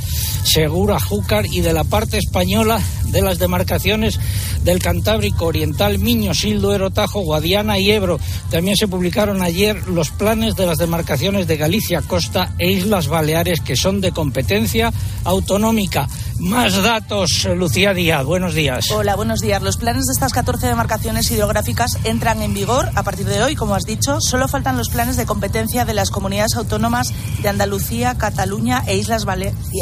Segura, 0.45 1.01
Júcar 1.01 1.47
y 1.47 1.61
de 1.61 1.73
la 1.73 1.85
parte 1.85 2.19
española 2.19 2.83
de 3.07 3.23
las 3.23 3.39
demarcaciones 3.39 4.19
del 4.65 4.79
Cantábrico 4.79 5.47
Oriental, 5.47 5.99
Miño, 5.99 6.35
Sil, 6.35 6.61
Duero, 6.61 6.91
Tajo, 6.91 7.21
Guadiana 7.21 7.79
y 7.79 7.91
Ebro. 7.91 8.21
También 8.51 8.77
se 8.77 8.89
publicaron 8.89 9.43
ayer 9.43 9.89
los 9.89 10.11
planes 10.13 10.57
de 10.57 10.67
las 10.67 10.79
demarcaciones 10.79 11.47
de 11.47 11.57
Galicia, 11.57 12.03
Costa 12.03 12.53
e 12.59 12.71
Islas 12.71 13.09
Baleares 13.09 13.61
que 13.61 13.77
son 13.77 14.01
de 14.01 14.13
competencia 14.13 14.93
autonómica. 15.25 16.09
Más 16.39 16.83
datos, 16.83 17.47
Lucía 17.57 17.95
Díaz. 17.95 18.25
Buenos 18.25 18.55
días. 18.55 18.91
Hola, 18.91 19.15
buenos 19.15 19.41
días. 19.41 19.63
Los 19.63 19.77
planes 19.77 20.07
de 20.07 20.13
estas 20.13 20.33
14 20.33 20.67
demarcaciones 20.67 21.31
hidrográficas 21.31 21.99
entran 22.05 22.43
en 22.43 22.55
vigor 22.55 22.91
a 22.95 23.03
partir 23.03 23.27
de 23.27 23.43
hoy, 23.43 23.55
como 23.55 23.75
has 23.75 23.85
dicho. 23.85 24.21
Solo 24.21 24.49
faltan 24.49 24.77
los 24.77 24.89
planes 24.89 25.17
de 25.17 25.27
competencia 25.27 25.85
de 25.85 25.95
las 25.95 26.11
comunidades 26.11 26.57
autónomas 26.57 27.13
de 27.41 27.49
Andalucía, 27.49 28.17
Cataluña 28.17 28.83
e 28.87 28.97
Islas, 28.97 29.25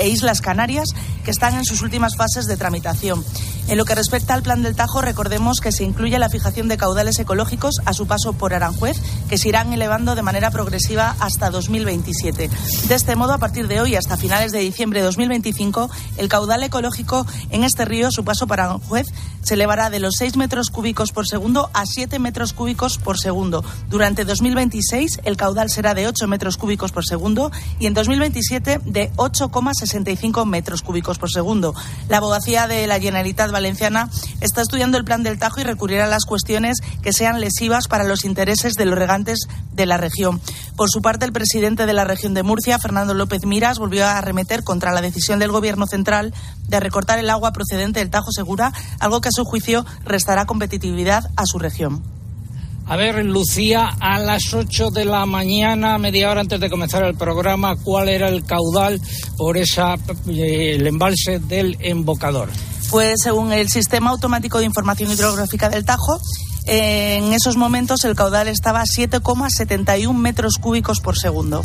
e 0.00 0.08
Islas 0.08 0.40
Canarias, 0.40 0.90
que 1.24 1.30
están 1.30 1.54
en 1.54 1.64
sus 1.64 1.82
últimas 1.82 2.16
fases 2.16 2.46
de 2.46 2.56
tramitación. 2.56 3.24
En 3.70 3.78
lo 3.78 3.84
que 3.84 3.94
respecta 3.94 4.34
al 4.34 4.42
plan 4.42 4.64
del 4.64 4.74
Tajo, 4.74 5.00
recordemos 5.00 5.60
que 5.60 5.70
se 5.70 5.84
incluye 5.84 6.18
la 6.18 6.28
fijación 6.28 6.66
de 6.66 6.76
caudales 6.76 7.20
ecológicos 7.20 7.76
a 7.84 7.92
su 7.92 8.08
paso 8.08 8.32
por 8.32 8.52
Aranjuez, 8.52 8.96
que 9.28 9.38
se 9.38 9.48
irán 9.48 9.72
elevando 9.72 10.16
de 10.16 10.22
manera 10.22 10.50
progresiva 10.50 11.14
hasta 11.20 11.50
2027. 11.50 12.50
De 12.88 12.94
este 12.96 13.14
modo, 13.14 13.32
a 13.32 13.38
partir 13.38 13.68
de 13.68 13.80
hoy 13.80 13.94
hasta 13.94 14.16
finales 14.16 14.50
de 14.50 14.58
diciembre 14.58 14.98
de 14.98 15.06
2025, 15.06 15.88
el 16.16 16.28
caudal 16.28 16.64
ecológico 16.64 17.24
en 17.50 17.62
este 17.62 17.84
río, 17.84 18.08
a 18.08 18.10
su 18.10 18.24
paso 18.24 18.48
por 18.48 18.58
Aranjuez, 18.58 19.06
se 19.42 19.54
elevará 19.54 19.88
de 19.88 20.00
los 20.00 20.16
6 20.18 20.36
metros 20.36 20.70
cúbicos 20.70 21.12
por 21.12 21.28
segundo 21.28 21.70
a 21.72 21.86
7 21.86 22.18
metros 22.18 22.52
cúbicos 22.52 22.98
por 22.98 23.18
segundo. 23.18 23.64
Durante 23.88 24.24
2026, 24.24 25.20
el 25.24 25.36
caudal 25.36 25.70
será 25.70 25.94
de 25.94 26.08
8 26.08 26.26
metros 26.26 26.56
cúbicos 26.56 26.90
por 26.90 27.06
segundo 27.06 27.52
y 27.78 27.86
en 27.86 27.94
2027 27.94 28.80
de 28.84 29.12
8,65 29.12 30.44
metros 30.44 30.82
cúbicos 30.82 31.18
por 31.18 31.30
segundo. 31.30 31.72
La 32.08 32.16
abogacía 32.16 32.66
de 32.66 32.88
la 32.88 32.98
Generalitat 32.98 33.50
Valenciana 33.60 34.08
está 34.40 34.62
estudiando 34.62 34.96
el 34.96 35.04
plan 35.04 35.22
del 35.22 35.38
Tajo 35.38 35.60
y 35.60 35.64
recurrirá 35.64 36.04
a 36.04 36.08
las 36.08 36.24
cuestiones 36.24 36.78
que 37.02 37.12
sean 37.12 37.40
lesivas 37.40 37.88
para 37.88 38.04
los 38.04 38.24
intereses 38.24 38.72
de 38.72 38.86
los 38.86 38.98
regantes 38.98 39.40
de 39.72 39.84
la 39.84 39.98
región. 39.98 40.40
Por 40.76 40.88
su 40.90 41.02
parte, 41.02 41.26
el 41.26 41.32
presidente 41.32 41.84
de 41.84 41.92
la 41.92 42.04
región 42.04 42.32
de 42.32 42.42
Murcia, 42.42 42.78
Fernando 42.78 43.12
López 43.12 43.44
Miras, 43.44 43.78
volvió 43.78 44.06
a 44.06 44.16
arremeter 44.16 44.64
contra 44.64 44.92
la 44.92 45.02
decisión 45.02 45.38
del 45.38 45.52
Gobierno 45.52 45.86
central 45.86 46.32
de 46.68 46.80
recortar 46.80 47.18
el 47.18 47.28
agua 47.28 47.52
procedente 47.52 48.00
del 48.00 48.08
Tajo 48.08 48.32
Segura, 48.32 48.72
algo 48.98 49.20
que 49.20 49.28
a 49.28 49.32
su 49.32 49.44
juicio 49.44 49.84
restará 50.04 50.46
competitividad 50.46 51.30
a 51.36 51.44
su 51.44 51.58
región. 51.58 52.02
A 52.90 52.96
ver, 52.96 53.24
Lucía, 53.24 53.88
a 54.00 54.18
las 54.18 54.52
8 54.52 54.90
de 54.90 55.04
la 55.04 55.24
mañana, 55.24 55.96
media 55.96 56.28
hora 56.28 56.40
antes 56.40 56.58
de 56.58 56.68
comenzar 56.68 57.04
el 57.04 57.14
programa, 57.14 57.76
¿cuál 57.76 58.08
era 58.08 58.28
el 58.28 58.44
caudal 58.44 59.00
por 59.36 59.56
esa, 59.56 59.94
eh, 60.28 60.74
el 60.74 60.88
embalse 60.88 61.38
del 61.38 61.76
embocador? 61.78 62.48
Pues 62.90 63.20
según 63.22 63.52
el 63.52 63.68
Sistema 63.68 64.10
Automático 64.10 64.58
de 64.58 64.64
Información 64.64 65.12
Hidrográfica 65.12 65.68
del 65.68 65.84
Tajo, 65.84 66.20
en 66.66 67.32
esos 67.32 67.56
momentos 67.56 68.04
el 68.04 68.16
caudal 68.16 68.48
estaba 68.48 68.80
a 68.80 68.84
7,71 68.84 70.12
metros 70.12 70.54
cúbicos 70.60 71.00
por 71.00 71.16
segundo. 71.16 71.62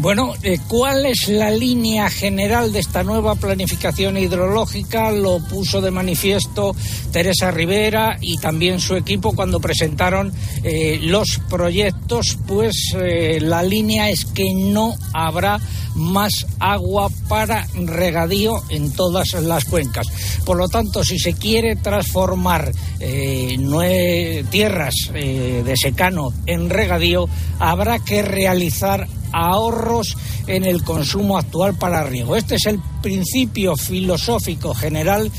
Bueno, 0.00 0.32
eh, 0.42 0.58
¿cuál 0.66 1.04
es 1.04 1.28
la 1.28 1.50
línea 1.50 2.08
general 2.08 2.72
de 2.72 2.78
esta 2.78 3.02
nueva 3.02 3.34
planificación 3.34 4.16
hidrológica? 4.16 5.10
Lo 5.10 5.40
puso 5.40 5.82
de 5.82 5.90
manifiesto 5.90 6.74
Teresa 7.12 7.50
Rivera 7.50 8.16
y 8.18 8.38
también 8.38 8.80
su 8.80 8.96
equipo 8.96 9.34
cuando 9.34 9.60
presentaron 9.60 10.32
eh, 10.62 10.98
los 11.02 11.38
proyectos, 11.50 12.38
pues 12.46 12.94
eh, 12.98 13.40
la 13.42 13.62
línea 13.62 14.08
es 14.08 14.24
que 14.24 14.54
no 14.54 14.94
habrá 15.12 15.60
más 15.94 16.46
agua 16.60 17.10
para 17.28 17.66
regadío 17.74 18.62
en 18.70 18.92
todas 18.92 19.34
las 19.34 19.66
cuencas. 19.66 20.06
Por 20.46 20.56
lo 20.56 20.68
tanto, 20.68 21.04
si 21.04 21.18
se 21.18 21.34
quiere 21.34 21.76
transformar 21.76 22.72
eh, 23.00 24.44
tierras 24.50 24.94
de 25.12 25.74
secano 25.76 26.32
en 26.46 26.70
regadío, 26.70 27.28
habrá 27.58 27.98
que 27.98 28.22
realizar 28.22 29.06
ahorros 29.32 30.16
en 30.46 30.64
el 30.64 30.82
consumo 30.82 31.38
actual 31.38 31.74
para 31.74 32.04
riego. 32.04 32.36
Este 32.36 32.56
es 32.56 32.66
el 32.66 32.80
principio 33.02 33.76
filosófico 33.76 34.74
general 34.74 35.30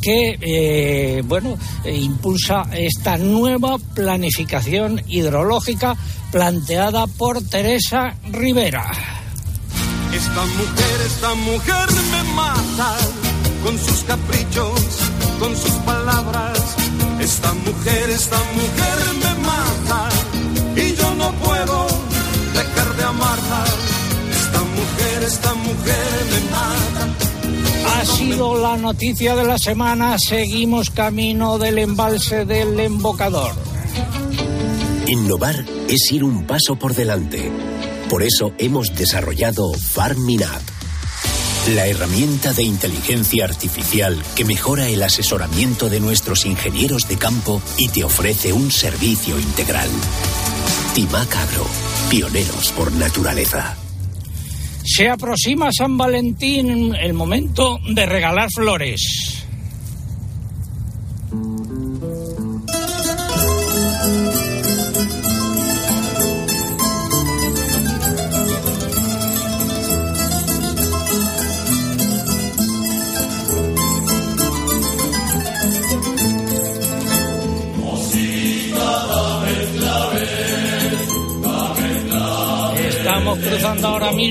que 0.00 0.38
eh, 0.40 1.22
bueno 1.24 1.56
eh, 1.84 1.94
impulsa 1.96 2.68
esta 2.72 3.18
nueva 3.18 3.78
planificación 3.94 5.02
hidrológica 5.08 5.96
planteada 6.30 7.06
por 7.06 7.42
Teresa 7.42 8.14
Rivera. 8.30 8.90
Esta 10.14 10.44
mujer, 10.44 11.00
esta 11.06 11.34
mujer 11.34 11.88
me 12.12 12.22
mata 12.34 12.96
con 13.62 13.78
sus 13.78 14.04
caprichos, 14.04 14.80
con 15.38 15.56
sus 15.56 15.72
palabras. 15.84 16.76
Esta 17.20 17.52
mujer, 17.54 18.10
esta 18.10 18.38
mujer 18.54 19.14
me 19.14 19.44
mata 19.44 20.15
esta 25.26 25.54
mujer 25.54 26.26
me 26.30 26.50
mata. 26.50 28.00
Ha 28.00 28.04
sido 28.04 28.56
la 28.60 28.76
noticia 28.76 29.34
de 29.34 29.44
la 29.44 29.58
semana. 29.58 30.16
Seguimos 30.18 30.90
camino 30.90 31.58
del 31.58 31.78
embalse 31.78 32.44
del 32.44 32.78
embocador. 32.78 33.52
Innovar 35.06 35.64
es 35.88 36.12
ir 36.12 36.22
un 36.24 36.46
paso 36.46 36.76
por 36.76 36.94
delante. 36.94 37.50
Por 38.08 38.22
eso 38.22 38.52
hemos 38.58 38.94
desarrollado 38.94 39.72
FarmInApp, 39.74 40.62
la 41.74 41.86
herramienta 41.86 42.52
de 42.52 42.62
inteligencia 42.62 43.44
artificial 43.44 44.22
que 44.36 44.44
mejora 44.44 44.88
el 44.88 45.02
asesoramiento 45.02 45.88
de 45.88 45.98
nuestros 45.98 46.46
ingenieros 46.46 47.08
de 47.08 47.16
campo 47.16 47.60
y 47.78 47.88
te 47.88 48.04
ofrece 48.04 48.52
un 48.52 48.70
servicio 48.70 49.38
integral. 49.40 49.88
Timac 50.94 51.34
Agro, 51.34 51.66
pioneros 52.10 52.70
por 52.72 52.92
naturaleza. 52.92 53.76
Se 54.86 55.08
aproxima 55.08 55.68
San 55.76 55.98
Valentín, 55.98 56.94
el 56.94 57.12
momento 57.12 57.80
de 57.92 58.06
regalar 58.06 58.48
flores. 58.54 59.45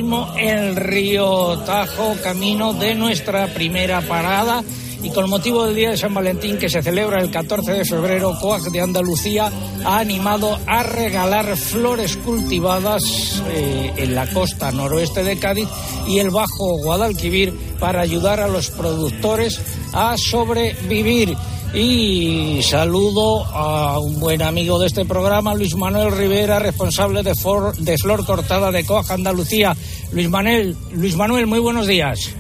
Mismo 0.01 0.27
el 0.37 0.75
río 0.75 1.57
Tajo, 1.59 2.17
camino 2.21 2.73
de 2.73 2.95
nuestra 2.95 3.47
primera 3.47 4.01
parada. 4.01 4.61
Y 5.01 5.09
con 5.11 5.29
motivo 5.29 5.65
del 5.65 5.75
Día 5.75 5.91
de 5.91 5.97
San 5.97 6.13
Valentín, 6.13 6.57
que 6.57 6.67
se 6.67 6.81
celebra 6.81 7.21
el 7.21 7.31
14 7.31 7.71
de 7.71 7.85
febrero, 7.85 8.37
COAC 8.41 8.63
de 8.71 8.81
Andalucía 8.81 9.49
ha 9.85 9.99
animado 9.99 10.59
a 10.67 10.83
regalar 10.83 11.55
flores 11.55 12.17
cultivadas 12.17 13.41
eh, 13.47 13.93
en 13.95 14.15
la 14.15 14.27
costa 14.33 14.69
noroeste 14.73 15.23
de 15.23 15.39
Cádiz 15.39 15.69
y 16.09 16.19
el 16.19 16.29
Bajo 16.29 16.77
Guadalquivir 16.83 17.53
para 17.79 18.01
ayudar 18.01 18.41
a 18.41 18.49
los 18.49 18.71
productores 18.71 19.61
a 19.93 20.17
sobrevivir. 20.17 21.37
Y 21.75 22.62
saludo 22.63 23.44
a 23.46 24.00
un 24.00 24.20
buen 24.20 24.41
amigo 24.41 24.79
de 24.79 24.88
este 24.88 25.03
programa, 25.05 25.53
Luis 25.53 25.75
Manuel 25.75 26.12
Rivera, 26.15 26.58
responsable 26.60 27.22
de, 27.22 27.36
for- 27.36 27.75
de 27.75 27.98
Flor 27.98 28.25
Cortada 28.25 28.72
de 28.72 28.86
Coaja 28.86 29.15
Andalucía. 29.15 29.75
Luis 30.13 30.29
Manuel, 30.29 30.75
Luis 30.94 31.17
Manuel, 31.17 31.48
muy 31.48 31.60
buenos 31.60 31.86
días. 31.86 32.34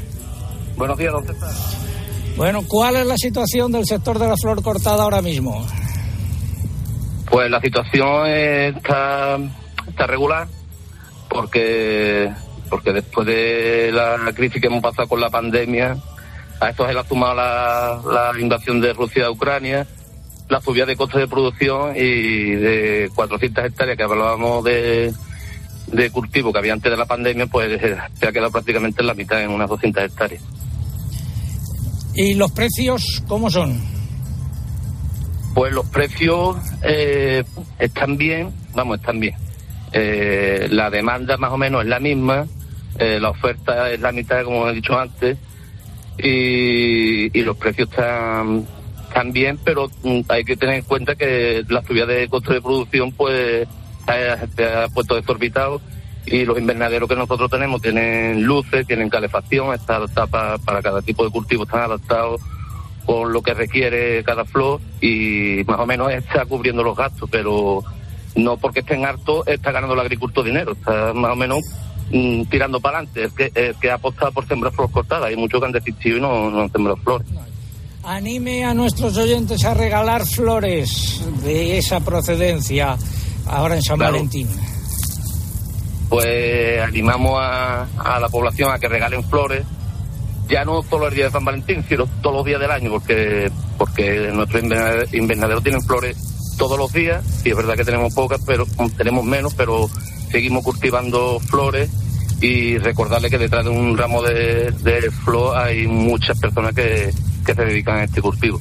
Buenos 0.77 0.97
días, 0.97 1.11
¿dónde 1.11 1.33
está? 1.33 1.51
Bueno, 2.37 2.61
¿cuál 2.67 2.95
es 2.95 3.05
la 3.05 3.17
situación 3.17 3.71
del 3.73 3.85
sector 3.85 4.19
de 4.19 4.27
la 4.27 4.37
flor 4.37 4.61
cortada 4.63 5.03
ahora 5.03 5.21
mismo? 5.21 5.65
Pues 7.29 7.49
la 7.51 7.59
situación 7.59 8.27
está, 8.27 9.37
está 9.87 10.07
regular 10.07 10.47
porque 11.29 12.31
porque 12.69 12.93
después 12.93 13.27
de 13.27 13.91
la 13.93 14.31
crisis 14.33 14.61
que 14.61 14.67
hemos 14.67 14.81
pasado 14.81 15.07
con 15.07 15.19
la 15.21 15.29
pandemia, 15.29 15.97
a 16.65 16.69
esto 16.69 16.85
se 16.87 16.93
le 16.93 16.99
ha 16.99 17.03
sumado 17.03 17.35
la, 17.35 18.01
la 18.33 18.39
invasión 18.39 18.81
de 18.81 18.93
Rusia 18.93 19.27
a 19.27 19.31
Ucrania, 19.31 19.85
la 20.49 20.59
subida 20.59 20.85
de 20.85 20.95
costes 20.95 21.21
de 21.21 21.27
producción 21.27 21.95
y 21.95 22.51
de 22.51 23.09
400 23.13 23.65
hectáreas 23.65 23.97
que 23.97 24.03
hablábamos 24.03 24.63
de, 24.63 25.13
de 25.87 26.09
cultivo 26.11 26.51
que 26.51 26.59
había 26.59 26.73
antes 26.73 26.91
de 26.91 26.97
la 26.97 27.05
pandemia, 27.05 27.47
pues 27.47 27.81
eh, 27.81 27.97
se 28.19 28.27
ha 28.27 28.31
quedado 28.31 28.51
prácticamente 28.51 29.01
en 29.01 29.07
la 29.07 29.13
mitad, 29.13 29.41
en 29.41 29.51
unas 29.51 29.69
200 29.69 30.03
hectáreas. 30.03 30.43
¿Y 32.15 32.33
los 32.33 32.51
precios 32.51 33.23
cómo 33.27 33.49
son? 33.49 33.79
Pues 35.53 35.71
los 35.73 35.85
precios 35.87 36.57
eh, 36.81 37.43
están 37.79 38.17
bien, 38.17 38.51
vamos, 38.73 38.99
están 38.99 39.19
bien. 39.19 39.35
Eh, 39.91 40.67
la 40.71 40.89
demanda 40.89 41.37
más 41.37 41.51
o 41.51 41.57
menos 41.57 41.83
es 41.83 41.89
la 41.89 41.99
misma, 41.99 42.45
eh, 42.97 43.19
la 43.19 43.29
oferta 43.29 43.91
es 43.91 43.99
la 43.99 44.11
mitad, 44.11 44.43
como 44.43 44.67
he 44.67 44.73
dicho 44.73 44.97
antes, 44.97 45.37
y, 46.17 47.37
y 47.37 47.43
los 47.43 47.57
precios 47.57 47.89
están, 47.89 48.65
están 49.07 49.31
bien, 49.31 49.59
pero 49.63 49.89
mm, 50.03 50.21
hay 50.29 50.43
que 50.43 50.57
tener 50.57 50.75
en 50.75 50.83
cuenta 50.83 51.15
que 51.15 51.63
la 51.69 51.83
subida 51.83 52.05
de 52.05 52.27
costo 52.27 52.53
de 52.53 52.61
producción 52.61 53.11
pues 53.11 53.67
se 54.55 54.65
ha 54.65 54.87
puesto 54.89 55.15
desorbitado 55.15 55.81
y 56.25 56.45
los 56.45 56.57
invernaderos 56.57 57.07
que 57.07 57.15
nosotros 57.15 57.49
tenemos 57.49 57.81
tienen 57.81 58.43
luces, 58.43 58.87
tienen 58.87 59.09
calefacción, 59.09 59.73
está 59.73 59.97
adaptada 59.97 60.57
para 60.57 60.81
cada 60.81 61.01
tipo 61.01 61.23
de 61.23 61.31
cultivo, 61.31 61.63
están 61.63 61.81
adaptados 61.81 62.41
con 63.05 63.31
lo 63.31 63.41
que 63.41 63.53
requiere 63.53 64.23
cada 64.23 64.45
flor 64.45 64.81
y 65.01 65.63
más 65.67 65.79
o 65.79 65.85
menos 65.85 66.11
está 66.11 66.45
cubriendo 66.45 66.83
los 66.83 66.97
gastos, 66.97 67.29
pero 67.31 67.83
no 68.35 68.57
porque 68.57 68.79
estén 68.79 69.05
hartos 69.05 69.47
está 69.47 69.71
ganando 69.71 69.93
el 69.93 70.01
agricultor 70.01 70.43
dinero, 70.43 70.71
está 70.73 71.13
más 71.13 71.31
o 71.31 71.35
menos 71.35 71.59
mm, 72.11 72.43
tirando 72.49 72.79
para 72.79 72.99
adelante. 72.99 73.25
Es 73.25 73.33
que, 73.33 73.51
es 73.53 73.77
que 73.77 73.89
ha 73.91 73.95
apostado 73.95 74.31
por 74.31 74.47
sembrar 74.47 74.73
flores 74.73 74.93
cortadas, 74.93 75.25
hay 75.29 75.35
muchos 75.35 75.59
que 75.59 75.65
han 75.65 75.71
desistido 75.71 76.17
y 76.17 76.21
no, 76.21 76.49
no 76.49 76.61
han 76.61 76.71
sembrado 76.71 76.97
flores. 76.97 77.27
anime 78.03 78.63
a 78.65 78.73
nuestros 78.73 79.17
oyentes 79.17 79.63
a 79.65 79.73
regalar 79.73 80.25
flores 80.25 81.21
de 81.43 81.77
esa 81.77 81.99
procedencia 82.01 82.95
ahora 83.47 83.75
en 83.75 83.81
San 83.81 83.97
Claro. 83.97 84.13
Valentín. 84.13 84.47
Pues 86.09 86.81
animamos 86.81 87.33
a, 87.41 87.87
a 87.97 88.19
la 88.19 88.29
población 88.29 88.71
a 88.71 88.77
que 88.77 88.87
regalen 88.87 89.23
flores, 89.23 89.65
ya 90.47 90.63
no 90.63 90.83
solo 90.83 91.07
el 91.07 91.15
día 91.15 91.25
de 91.25 91.31
San 91.31 91.43
Valentín, 91.43 91.83
sino 91.89 92.05
todos 92.21 92.35
los 92.37 92.45
días 92.45 92.59
del 92.61 92.69
año, 92.71 92.91
porque 92.91 93.51
porque 93.77 94.29
nuestros 94.31 94.63
invernaderos 94.63 95.13
invernaderos 95.13 95.63
tienen 95.63 95.81
flores 95.81 96.15
todos 96.57 96.77
los 96.77 96.93
días, 96.93 97.23
y 97.43 97.49
es 97.49 97.55
verdad 97.57 97.75
que 97.75 97.83
tenemos 97.83 98.13
pocas, 98.13 98.39
pero 98.45 98.65
tenemos 98.95 99.25
menos, 99.25 99.53
pero 99.55 99.89
seguimos 100.35 100.65
cultivando 100.65 101.39
flores 101.39 101.89
y 102.41 102.77
recordarle 102.77 103.29
que 103.29 103.37
detrás 103.37 103.63
de 103.63 103.69
un 103.71 103.97
ramo 103.97 104.21
de, 104.21 104.69
de 104.83 105.09
flor 105.09 105.57
hay 105.57 105.87
muchas 105.87 106.37
personas 106.37 106.75
que, 106.75 107.13
que 107.45 107.53
se 107.53 107.61
dedican 107.61 107.99
a 107.99 108.03
este 108.03 108.21
cultivo. 108.21 108.59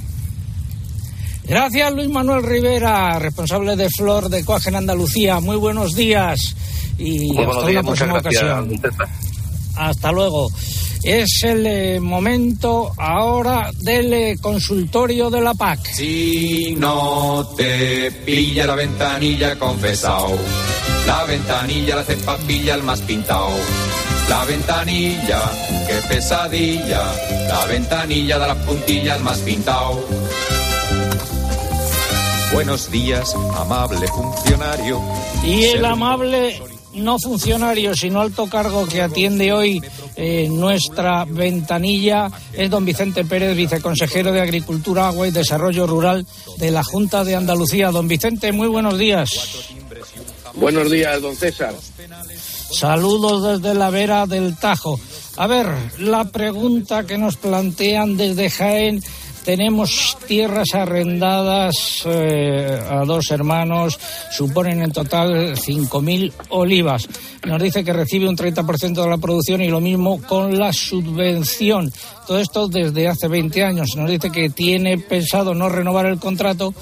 Gracias 1.43 1.93
Luis 1.93 2.09
Manuel 2.09 2.45
Rivera, 2.45 3.19
responsable 3.19 3.75
de 3.75 3.89
Flor 3.91 4.29
de 4.29 4.45
Coaje 4.45 4.69
en 4.69 4.77
Andalucía. 4.77 5.41
Muy 5.41 5.57
buenos 5.57 5.97
días 5.97 6.55
y 6.97 7.33
Muy 7.33 7.39
hasta 7.39 7.45
buenos 7.45 7.63
una 7.65 7.71
días, 7.73 7.85
muchas 7.85 8.09
próxima 8.09 8.21
gracias. 8.21 8.43
ocasión. 8.45 8.81
César. 8.81 9.09
Hasta 9.77 10.13
luego. 10.13 10.49
Es 11.03 11.43
el 11.43 11.67
eh, 11.67 12.01
momento 12.01 12.93
ahora 12.97 13.71
del 13.81 14.13
eh, 14.15 14.37
consultorio 14.41 15.29
de 15.29 15.41
la 15.41 15.53
PAC. 15.55 15.85
Si 15.93 16.77
no 16.79 17.47
te 17.57 18.11
pilla 18.25 18.65
la 18.65 18.75
ventanilla 18.77 19.59
confesao, 19.59 20.39
la 21.07 21.25
ventanilla 21.25 21.97
la 21.97 22.01
hace 22.03 22.17
papilla 22.17 22.75
el 22.75 22.83
más 22.83 23.01
pintao. 23.03 23.51
La 24.29 24.45
ventanilla, 24.45 25.41
qué 25.87 26.01
pesadilla, 26.09 27.03
la 27.49 27.67
ventanilla 27.67 28.39
da 28.39 28.49
las 28.49 28.59
puntillas 28.59 29.21
más 29.21 29.39
pintao. 29.39 30.03
Buenos 32.53 32.91
días, 32.91 33.35
amable 33.59 34.07
funcionario. 34.09 35.01
Y 35.45 35.65
el 35.65 35.85
amable 35.85 36.61
no 36.95 37.19
funcionario, 37.19 37.95
sino 37.95 38.21
alto 38.21 38.47
cargo 38.47 38.87
que 38.87 39.03
atiende 39.03 39.53
hoy 39.53 39.83
eh, 40.17 40.49
nuestra 40.49 41.25
ventanilla 41.25 42.31
es 42.53 42.71
don 42.71 42.85
Vicente 42.85 43.25
Pérez, 43.25 43.57
viceconsejero 43.57 44.33
de 44.33 44.41
Agricultura, 44.41 45.09
Agua 45.09 45.27
y 45.27 45.33
Desarrollo 45.33 45.87
Rural 45.87 46.25
de 46.59 46.71
la 46.71 46.85
Junta 46.85 47.25
de 47.25 47.35
Andalucía. 47.35 47.91
Don 47.91 48.07
Vicente, 48.07 48.53
muy 48.53 48.69
buenos 48.69 48.97
días. 48.97 49.75
Buenos 50.57 50.91
días, 50.91 51.21
don 51.21 51.35
César. 51.37 51.75
Saludos 52.71 53.61
desde 53.61 53.75
la 53.75 53.91
vera 53.91 54.27
del 54.27 54.57
Tajo. 54.57 54.99
A 55.37 55.47
ver, 55.47 55.67
la 55.99 56.25
pregunta 56.27 57.05
que 57.05 57.19
nos 57.19 57.37
plantean 57.37 58.17
desde 58.17 58.51
Jaén. 58.51 59.03
Tenemos 59.45 60.17
tierras 60.27 60.69
arrendadas 60.73 62.03
eh, 62.07 62.81
a 62.89 63.05
dos 63.05 63.31
hermanos, 63.31 63.99
suponen 64.31 64.81
en 64.81 64.91
total 64.91 65.55
5.000 65.55 66.33
olivas. 66.49 67.07
Nos 67.45 67.63
dice 67.63 67.85
que 67.85 67.93
recibe 67.93 68.27
un 68.27 68.39
30% 68.39 69.03
de 69.03 69.11
la 69.11 69.19
producción 69.19 69.61
y 69.61 69.69
lo 69.69 69.83
mismo 69.83 70.23
con 70.23 70.59
la 70.59 70.73
subvención. 70.73 71.93
Todo 72.27 72.39
esto 72.39 72.69
desde 72.69 73.07
hace 73.07 73.29
20 73.29 73.63
años. 73.65 73.89
Nos 73.97 74.09
dice 74.09 74.31
que 74.31 74.49
tiene 74.49 74.97
pensado 74.97 75.55
no 75.55 75.69
renovar 75.69 76.07
el 76.07 76.19
contrato, 76.19 76.73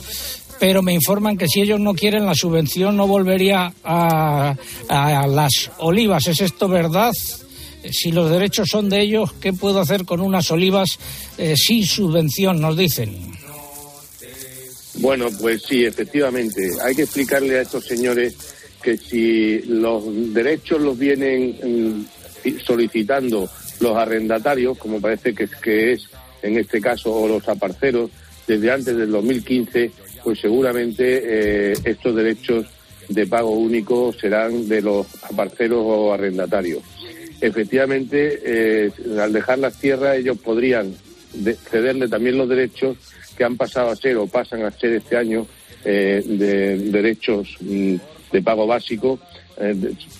pero 0.62 0.80
me 0.80 0.92
informan 0.92 1.36
que 1.36 1.48
si 1.48 1.60
ellos 1.60 1.80
no 1.80 1.92
quieren 1.92 2.24
la 2.24 2.36
subvención 2.36 2.96
no 2.96 3.08
volvería 3.08 3.74
a, 3.82 4.54
a 4.88 5.26
las 5.26 5.72
olivas. 5.78 6.28
¿Es 6.28 6.40
esto 6.40 6.68
verdad? 6.68 7.10
Si 7.90 8.12
los 8.12 8.30
derechos 8.30 8.68
son 8.70 8.88
de 8.88 9.00
ellos, 9.00 9.32
¿qué 9.40 9.52
puedo 9.52 9.80
hacer 9.80 10.04
con 10.04 10.20
unas 10.20 10.52
olivas 10.52 11.00
eh, 11.36 11.56
sin 11.56 11.84
subvención? 11.84 12.60
Nos 12.60 12.76
dicen. 12.76 13.12
Bueno, 14.98 15.30
pues 15.40 15.64
sí, 15.64 15.84
efectivamente. 15.84 16.60
Hay 16.84 16.94
que 16.94 17.02
explicarle 17.02 17.58
a 17.58 17.62
estos 17.62 17.84
señores 17.84 18.36
que 18.80 18.96
si 18.96 19.62
los 19.62 20.04
derechos 20.32 20.80
los 20.80 20.96
vienen 20.96 22.06
mm, 22.44 22.60
solicitando 22.64 23.50
los 23.80 23.96
arrendatarios, 23.96 24.78
como 24.78 25.00
parece 25.00 25.34
que 25.34 25.42
es, 25.42 25.56
que 25.56 25.92
es 25.94 26.08
en 26.40 26.56
este 26.56 26.80
caso, 26.80 27.12
o 27.12 27.26
los 27.26 27.48
aparceros, 27.48 28.12
desde 28.46 28.70
antes 28.70 28.96
del 28.96 29.10
2015, 29.10 29.90
pues 30.22 30.40
seguramente 30.40 31.22
eh, 31.24 31.74
estos 31.84 32.14
derechos 32.14 32.66
de 33.08 33.26
pago 33.26 33.50
único 33.50 34.12
serán 34.12 34.68
de 34.68 34.80
los 34.82 35.06
aparceros 35.24 35.80
o 35.84 36.12
arrendatarios. 36.12 36.82
Efectivamente, 37.40 38.40
eh, 38.44 38.90
al 39.20 39.32
dejar 39.32 39.58
las 39.58 39.78
tierras, 39.78 40.16
ellos 40.16 40.38
podrían 40.38 40.94
de- 41.34 41.54
cederle 41.54 42.08
también 42.08 42.38
los 42.38 42.48
derechos 42.48 42.96
que 43.36 43.44
han 43.44 43.56
pasado 43.56 43.90
a 43.90 43.96
ser 43.96 44.16
o 44.16 44.26
pasan 44.26 44.62
a 44.64 44.70
ser 44.70 44.92
este 44.92 45.16
año 45.16 45.46
eh, 45.84 46.22
de 46.24 46.78
derechos 46.78 47.56
mm, 47.60 47.96
de 48.30 48.42
pago 48.42 48.66
básico, 48.66 49.18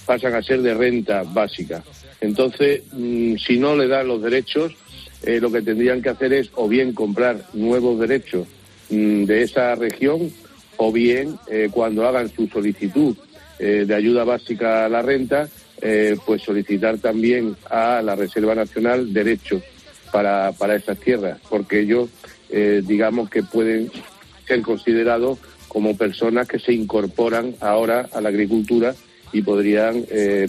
pasan 0.05 0.35
a 0.35 0.43
ser 0.43 0.61
de 0.61 0.75
renta 0.75 1.23
básica. 1.23 1.83
Entonces, 2.21 2.83
mm, 2.93 3.37
si 3.37 3.59
no 3.59 3.75
le 3.77 3.89
dan 3.89 4.09
los 4.09 4.23
derechos, 4.23 4.73
lo 5.25 5.53
que 5.53 5.63
tendrían 5.63 6.03
que 6.03 6.09
hacer 6.09 6.33
es 6.33 6.51
o 6.57 6.67
bien 6.69 6.93
comprar 6.93 7.47
nuevos 7.55 7.99
derechos 8.01 8.47
de 8.93 9.43
esa 9.43 9.75
región 9.75 10.31
o 10.77 10.93
bien 10.93 11.37
eh, 11.51 11.69
cuando 11.73 12.07
hagan 12.07 12.29
su 12.29 12.47
solicitud 12.49 13.17
eh, 13.59 13.85
de 13.87 13.95
ayuda 13.95 14.25
básica 14.25 14.85
a 14.85 14.89
la 14.89 15.01
renta, 15.03 15.49
eh, 15.81 16.17
pues 16.27 16.43
solicitar 16.43 16.99
también 16.99 17.57
a 17.71 18.03
la 18.03 18.15
Reserva 18.17 18.55
Nacional 18.55 19.13
derechos 19.13 19.63
para, 20.13 20.53
para 20.53 20.77
esas 20.77 20.99
tierras, 20.99 21.39
porque 21.49 21.81
ellos, 21.81 22.11
digamos 22.51 23.31
que 23.31 23.43
pueden 23.43 23.91
ser 24.47 24.61
considerados 24.61 25.39
como 25.69 25.97
personas 25.97 26.47
que 26.47 26.59
se 26.59 26.75
incorporan 26.75 27.55
ahora 27.61 28.11
a 28.13 28.21
la 28.21 28.29
agricultura 28.29 28.95
y 29.33 29.41
podrían 29.41 30.05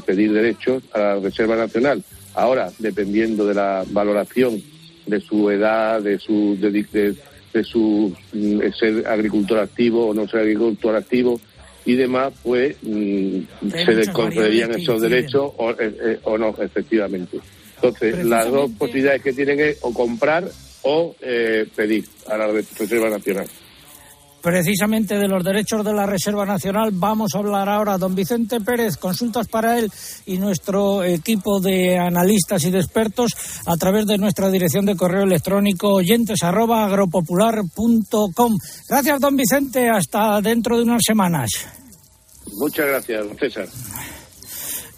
pedir 0.05 0.33
derechos 0.33 0.83
a 0.91 0.99
la 0.99 1.15
Reserva 1.21 1.55
Nacional. 1.55 2.03
Ahora, 2.33 2.73
dependiendo 2.77 3.45
de 3.45 3.53
la 3.53 3.85
valoración 3.89 4.61
de 5.05 5.21
su 5.21 5.49
edad, 5.49 6.01
de 6.01 6.19
su, 6.19 6.57
de- 6.59 7.15
de 7.53 7.63
su 7.63 8.15
mm, 8.33 8.59
ser 8.77 9.07
agricultor 9.07 9.59
activo 9.59 10.07
o 10.07 10.13
no 10.13 10.27
ser 10.27 10.41
agricultor 10.41 10.95
activo 10.95 11.39
y 11.85 11.95
demás, 11.95 12.33
pues 12.41 12.77
mm, 12.81 13.39
se 13.71 13.93
les 13.93 14.09
concederían 14.09 14.71
esos 14.71 15.01
derechos 15.01 15.51
o, 15.57 15.71
eh, 15.71 15.75
eh, 15.79 16.19
o 16.23 16.37
no, 16.37 16.55
efectivamente. 16.59 17.39
Entonces, 17.75 18.25
las 18.25 18.49
dos 18.49 18.71
posibilidades 18.71 19.21
que 19.21 19.33
tienen 19.33 19.59
es 19.59 19.77
o 19.81 19.93
comprar 19.93 20.45
o 20.83 21.15
eh, 21.21 21.65
pedir 21.75 22.05
a 22.27 22.37
la 22.37 22.47
Reserva 22.47 23.09
Nacional. 23.09 23.47
Precisamente 24.43 25.17
de 25.17 25.29
los 25.29 25.41
derechos 25.41 25.85
de 25.85 25.93
la 25.93 26.05
Reserva 26.05 26.45
Nacional 26.45 26.89
vamos 26.91 27.33
a 27.33 27.37
hablar 27.37 27.69
ahora. 27.69 27.97
Don 27.97 28.13
Vicente 28.13 28.59
Pérez, 28.59 28.97
consultas 28.97 29.47
para 29.47 29.79
él 29.79 29.89
y 30.25 30.37
nuestro 30.37 31.01
equipo 31.01 31.61
de 31.61 31.97
analistas 31.97 32.65
y 32.65 32.71
de 32.71 32.79
expertos 32.79 33.31
a 33.65 33.77
través 33.77 34.05
de 34.05 34.17
nuestra 34.17 34.51
dirección 34.51 34.85
de 34.85 34.97
correo 34.97 35.23
electrónico 35.23 35.93
oyentes 35.93 36.43
arroba 36.43 36.83
agropopular.com. 36.83 38.57
Gracias, 38.89 39.19
don 39.21 39.37
Vicente. 39.37 39.89
Hasta 39.89 40.41
dentro 40.41 40.75
de 40.75 40.83
unas 40.83 41.03
semanas. 41.07 41.49
Muchas 42.51 42.85
gracias, 42.85 43.25
don 43.25 43.37
César. 43.37 43.69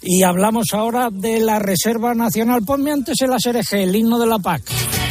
Y 0.02 0.24
hablamos 0.24 0.66
ahora 0.72 1.10
de 1.12 1.38
la 1.38 1.60
Reserva 1.60 2.14
Nacional. 2.14 2.62
Ponme 2.66 2.90
antes 2.90 3.14
el 3.20 3.32
ASRG, 3.32 3.74
el 3.74 3.94
himno 3.94 4.18
de 4.18 4.26
la 4.26 4.40
PAC. 4.40 5.05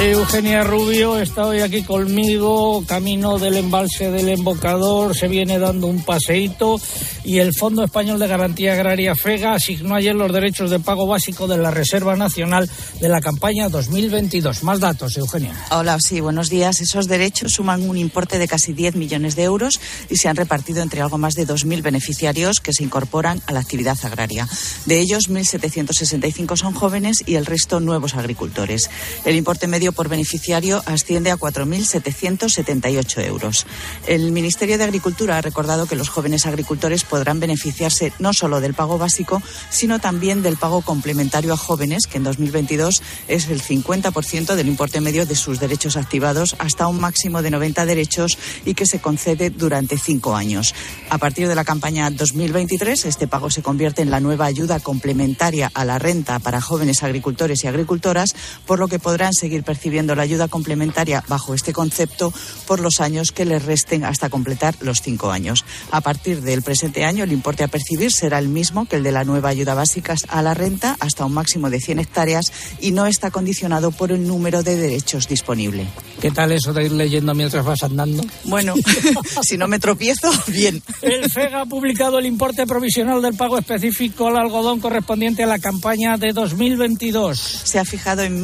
Eugenia 0.00 0.62
Rubio 0.62 1.18
está 1.18 1.44
hoy 1.44 1.58
aquí 1.58 1.82
conmigo, 1.82 2.84
camino 2.86 3.36
del 3.40 3.56
embalse 3.56 4.12
del 4.12 4.28
embocador, 4.28 5.16
se 5.16 5.26
viene 5.26 5.58
dando 5.58 5.88
un 5.88 6.04
paseíto 6.04 6.80
y 7.24 7.40
el 7.40 7.52
Fondo 7.52 7.82
Español 7.82 8.20
de 8.20 8.28
Garantía 8.28 8.74
Agraria 8.74 9.14
FEGA 9.16 9.54
asignó 9.54 9.96
ayer 9.96 10.14
los 10.14 10.32
derechos 10.32 10.70
de 10.70 10.78
pago 10.78 11.06
básico 11.06 11.48
de 11.48 11.58
la 11.58 11.72
Reserva 11.72 12.14
Nacional 12.16 12.70
de 13.00 13.08
la 13.08 13.20
campaña 13.20 13.68
2022. 13.68 14.62
Más 14.62 14.78
datos, 14.78 15.16
Eugenia. 15.16 15.52
Hola, 15.70 15.98
sí, 16.00 16.20
buenos 16.20 16.48
días. 16.48 16.80
Esos 16.80 17.08
derechos 17.08 17.52
suman 17.52 17.88
un 17.88 17.98
importe 17.98 18.38
de 18.38 18.46
casi 18.46 18.72
10 18.72 18.94
millones 18.94 19.34
de 19.34 19.42
euros 19.42 19.80
y 20.08 20.16
se 20.16 20.28
han 20.28 20.36
repartido 20.36 20.80
entre 20.80 21.00
algo 21.02 21.18
más 21.18 21.34
de 21.34 21.46
2.000 21.46 21.82
beneficiarios 21.82 22.60
que 22.60 22.72
se 22.72 22.84
incorporan 22.84 23.42
a 23.46 23.52
la 23.52 23.60
actividad 23.60 23.98
agraria. 24.04 24.48
De 24.86 25.00
ellos, 25.00 25.28
1.765 25.28 26.56
son 26.56 26.72
jóvenes 26.72 27.24
y 27.26 27.34
el 27.34 27.46
resto 27.46 27.80
nuevos 27.80 28.14
agricultores. 28.14 28.88
El 29.24 29.36
importe 29.36 29.66
medio 29.66 29.87
por 29.92 30.08
beneficiario 30.08 30.82
asciende 30.86 31.30
a 31.30 31.36
4.778 31.36 33.24
euros. 33.24 33.66
El 34.06 34.32
Ministerio 34.32 34.78
de 34.78 34.84
Agricultura 34.84 35.38
ha 35.38 35.42
recordado 35.42 35.86
que 35.86 35.96
los 35.96 36.08
jóvenes 36.08 36.46
agricultores 36.46 37.04
podrán 37.04 37.40
beneficiarse 37.40 38.12
no 38.18 38.32
solo 38.32 38.60
del 38.60 38.74
pago 38.74 38.98
básico, 38.98 39.42
sino 39.70 39.98
también 39.98 40.42
del 40.42 40.56
pago 40.56 40.82
complementario 40.82 41.52
a 41.52 41.56
jóvenes, 41.56 42.06
que 42.06 42.18
en 42.18 42.24
2022 42.24 43.02
es 43.28 43.48
el 43.48 43.62
50% 43.62 44.54
del 44.54 44.68
importe 44.68 45.00
medio 45.00 45.26
de 45.26 45.36
sus 45.36 45.60
derechos 45.60 45.96
activados 45.96 46.56
hasta 46.58 46.86
un 46.86 47.00
máximo 47.00 47.42
de 47.42 47.50
90 47.50 47.86
derechos 47.86 48.38
y 48.64 48.74
que 48.74 48.86
se 48.86 49.00
concede 49.00 49.50
durante 49.50 49.98
cinco 49.98 50.36
años. 50.36 50.74
A 51.10 51.18
partir 51.18 51.48
de 51.48 51.54
la 51.54 51.64
campaña 51.64 52.10
2023, 52.10 53.04
este 53.06 53.28
pago 53.28 53.50
se 53.50 53.62
convierte 53.62 54.02
en 54.02 54.10
la 54.10 54.20
nueva 54.20 54.46
ayuda 54.46 54.80
complementaria 54.80 55.70
a 55.74 55.84
la 55.84 55.98
renta 55.98 56.38
para 56.38 56.60
jóvenes 56.60 57.02
agricultores 57.02 57.64
y 57.64 57.66
agricultoras, 57.66 58.34
por 58.66 58.78
lo 58.78 58.88
que 58.88 58.98
podrán 58.98 59.32
seguir 59.32 59.62
percibiendo 59.62 59.77
la 60.14 60.22
ayuda 60.22 60.48
complementaria 60.48 61.24
bajo 61.28 61.54
este 61.54 61.72
concepto 61.72 62.32
por 62.66 62.80
los 62.80 63.00
años 63.00 63.32
que 63.32 63.44
les 63.44 63.64
resten 63.64 64.04
hasta 64.04 64.28
completar 64.28 64.74
los 64.80 65.00
cinco 65.02 65.30
años. 65.30 65.64
A 65.90 66.00
partir 66.00 66.42
del 66.42 66.62
presente 66.62 67.04
año, 67.04 67.24
el 67.24 67.32
importe 67.32 67.64
a 67.64 67.68
percibir 67.68 68.12
será 68.12 68.38
el 68.38 68.48
mismo 68.48 68.86
que 68.86 68.96
el 68.96 69.02
de 69.02 69.12
la 69.12 69.24
nueva 69.24 69.48
ayuda 69.50 69.74
básica 69.74 70.14
a 70.28 70.42
la 70.42 70.54
renta, 70.54 70.96
hasta 71.00 71.24
un 71.24 71.32
máximo 71.32 71.70
de 71.70 71.80
100 71.80 72.00
hectáreas, 72.00 72.52
y 72.80 72.92
no 72.92 73.06
está 73.06 73.30
condicionado 73.30 73.90
por 73.90 74.12
el 74.12 74.26
número 74.26 74.62
de 74.62 74.76
derechos 74.76 75.28
disponible. 75.28 75.86
¿Qué 76.20 76.30
tal 76.30 76.52
eso 76.52 76.72
de 76.72 76.84
ir 76.84 76.92
leyendo 76.92 77.34
mientras 77.34 77.64
vas 77.64 77.82
andando? 77.82 78.22
Bueno, 78.44 78.74
si 79.42 79.56
no 79.56 79.68
me 79.68 79.78
tropiezo, 79.78 80.30
bien. 80.48 80.82
El 81.02 81.30
FEGA 81.30 81.62
ha 81.62 81.66
publicado 81.66 82.18
el 82.18 82.26
importe 82.26 82.66
provisional 82.66 83.22
del 83.22 83.34
pago 83.34 83.58
específico 83.58 84.28
al 84.28 84.36
algodón 84.36 84.80
correspondiente 84.80 85.44
a 85.44 85.46
la 85.46 85.58
campaña 85.58 86.16
de 86.16 86.32
2022. 86.32 87.38
Se 87.38 87.78
ha 87.78 87.84
fijado 87.84 88.22
en 88.22 88.40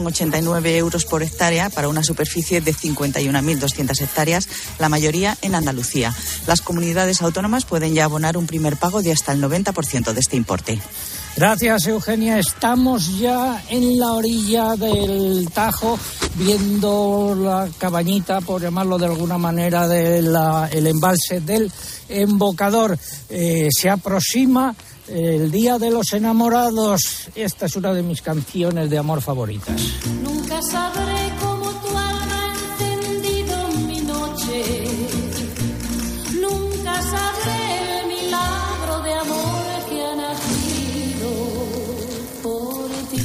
1.163,89 0.00 0.66
euros 0.76 1.04
por 1.04 1.22
hectárea 1.22 1.70
para 1.70 1.88
una 1.88 2.02
superficie 2.02 2.60
de 2.60 2.74
51.200 2.74 4.00
hectáreas, 4.00 4.48
la 4.78 4.88
mayoría 4.88 5.36
en 5.42 5.54
Andalucía. 5.54 6.14
Las 6.46 6.60
comunidades 6.60 7.22
autónomas 7.22 7.64
pueden 7.64 7.94
ya 7.94 8.04
abonar 8.04 8.36
un 8.36 8.46
primer 8.46 8.76
pago 8.76 9.02
de 9.02 9.12
hasta 9.12 9.32
el 9.32 9.42
90% 9.42 10.12
de 10.12 10.20
este 10.20 10.36
importe. 10.36 10.78
Gracias, 11.36 11.86
Eugenia. 11.86 12.38
Estamos 12.38 13.18
ya 13.18 13.62
en 13.68 13.98
la 13.98 14.12
orilla 14.12 14.74
del 14.74 15.50
Tajo, 15.52 15.98
viendo 16.34 17.36
la 17.38 17.68
cabañita, 17.76 18.40
por 18.40 18.62
llamarlo 18.62 18.96
de 18.96 19.04
alguna 19.04 19.36
manera, 19.36 19.86
del 19.86 20.86
embalse 20.86 21.42
del 21.42 21.70
embocador. 22.08 22.98
Eh, 23.28 23.68
se 23.70 23.90
aproxima 23.90 24.74
el 25.08 25.50
Día 25.50 25.78
de 25.78 25.90
los 25.90 26.12
Enamorados. 26.12 27.28
Esta 27.34 27.66
es 27.66 27.76
una 27.76 27.92
de 27.92 28.02
mis 28.02 28.22
canciones 28.22 28.90
de 28.90 28.98
amor 28.98 29.20
favoritas. 29.20 29.80
Nunca 30.22 30.60
sabré 30.62 31.32
cómo 31.40 31.70
tu 31.70 31.88
alma 31.88 32.54
ha 32.78 32.84
encendido 32.92 33.68
mi 33.86 34.00
noche. 34.00 34.64
Nunca 36.40 37.02
sabré 37.02 38.00
el 38.00 38.08
milagro 38.08 39.02
de 39.02 39.12
amor 39.14 39.64
que 39.88 40.04
ha 40.04 40.16
nacido 40.16 41.30
por 42.42 42.88
ti. 43.10 43.22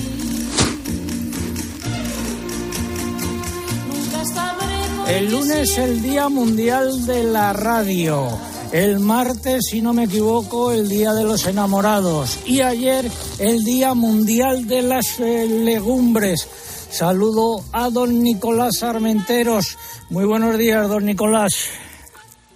Nunca 3.88 4.26
sabré 4.26 4.96
cómo 4.96 5.08
El 5.08 5.32
lunes 5.32 5.78
el 5.78 6.02
Día 6.02 6.30
Mundial 6.30 7.06
de 7.06 7.24
la 7.24 7.54
Radio. 7.54 8.51
El 8.72 9.02
martes, 9.02 9.66
si 9.70 9.82
no 9.82 9.92
me 9.92 10.06
equivoco, 10.06 10.72
el 10.72 10.88
Día 10.88 11.14
de 11.14 11.26
los 11.26 11.46
Enamorados. 11.46 12.40
Y 12.46 12.62
ayer 12.62 13.06
el 13.38 13.66
Día 13.66 13.94
Mundial 13.94 14.66
de 14.66 14.82
las 14.82 15.20
eh, 15.20 15.46
Legumbres. 15.46 16.48
Saludo 16.90 17.66
a 17.74 17.90
don 17.90 18.24
Nicolás 18.24 18.82
Armenteros. 18.82 19.78
Muy 20.10 20.24
buenos 20.24 20.58
días, 20.58 20.88
don 20.88 21.04
Nicolás. 21.04 21.70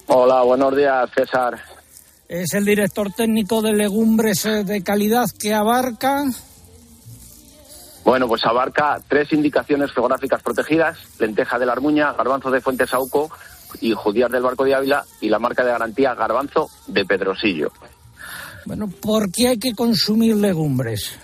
Hola, 0.07 0.41
buenos 0.43 0.73
días, 0.77 1.09
César. 1.13 1.59
Es 2.29 2.53
el 2.53 2.63
director 2.63 3.11
técnico 3.11 3.61
de 3.61 3.73
legumbres 3.73 4.45
eh, 4.45 4.63
de 4.63 4.83
calidad 4.83 5.25
que 5.37 5.53
abarca. 5.53 6.23
Bueno, 8.05 8.29
pues 8.29 8.45
abarca 8.45 9.01
tres 9.09 9.33
indicaciones 9.33 9.91
geográficas 9.91 10.41
protegidas, 10.41 10.97
lenteja 11.19 11.59
de 11.59 11.65
la 11.65 11.73
Armuña, 11.73 12.13
garbanzo 12.13 12.51
de 12.51 12.61
Fuente 12.61 12.87
Sauco 12.87 13.29
y 13.81 13.93
judías 13.93 14.31
del 14.31 14.43
Barco 14.43 14.63
de 14.63 14.75
Ávila 14.75 15.03
y 15.21 15.29
la 15.29 15.39
marca 15.39 15.63
de 15.63 15.71
garantía 15.71 16.13
garbanzo 16.15 16.69
de 16.87 17.05
Pedrosillo. 17.05 17.71
Bueno, 18.65 18.87
¿por 18.87 19.31
qué 19.31 19.49
hay 19.49 19.59
que 19.59 19.73
consumir 19.73 20.35
legumbres? 20.35 21.19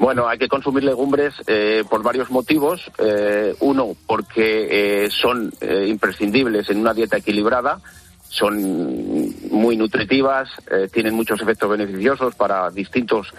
Bueno, 0.00 0.26
hay 0.26 0.38
que 0.38 0.48
consumir 0.48 0.82
legumbres 0.82 1.34
eh, 1.46 1.84
por 1.88 2.02
varios 2.02 2.30
motivos. 2.30 2.90
Eh, 2.96 3.54
uno, 3.60 3.94
porque 4.06 5.04
eh, 5.04 5.10
son 5.10 5.52
imprescindibles 5.60 6.70
en 6.70 6.78
una 6.78 6.94
dieta 6.94 7.18
equilibrada, 7.18 7.78
son 8.26 9.50
muy 9.50 9.76
nutritivas, 9.76 10.48
tienen 10.92 11.14
muchos 11.14 11.42
efectos 11.42 11.68
beneficiosos 11.68 12.34
para 12.36 12.70
distintos 12.70 13.32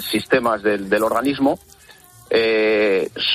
sistemas 0.00 0.62
del, 0.62 0.90
del 0.90 1.04
organismo, 1.04 1.60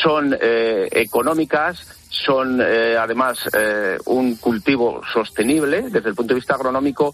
son 0.03 0.37
económicas, 0.41 1.96
son 2.25 2.61
eh, 2.61 2.95
además 2.97 3.37
eh, 3.53 3.97
un 4.05 4.35
cultivo 4.35 5.01
sostenible 5.11 5.83
desde 5.89 6.09
el 6.09 6.15
punto 6.15 6.33
de 6.33 6.39
vista 6.39 6.55
agronómico, 6.55 7.13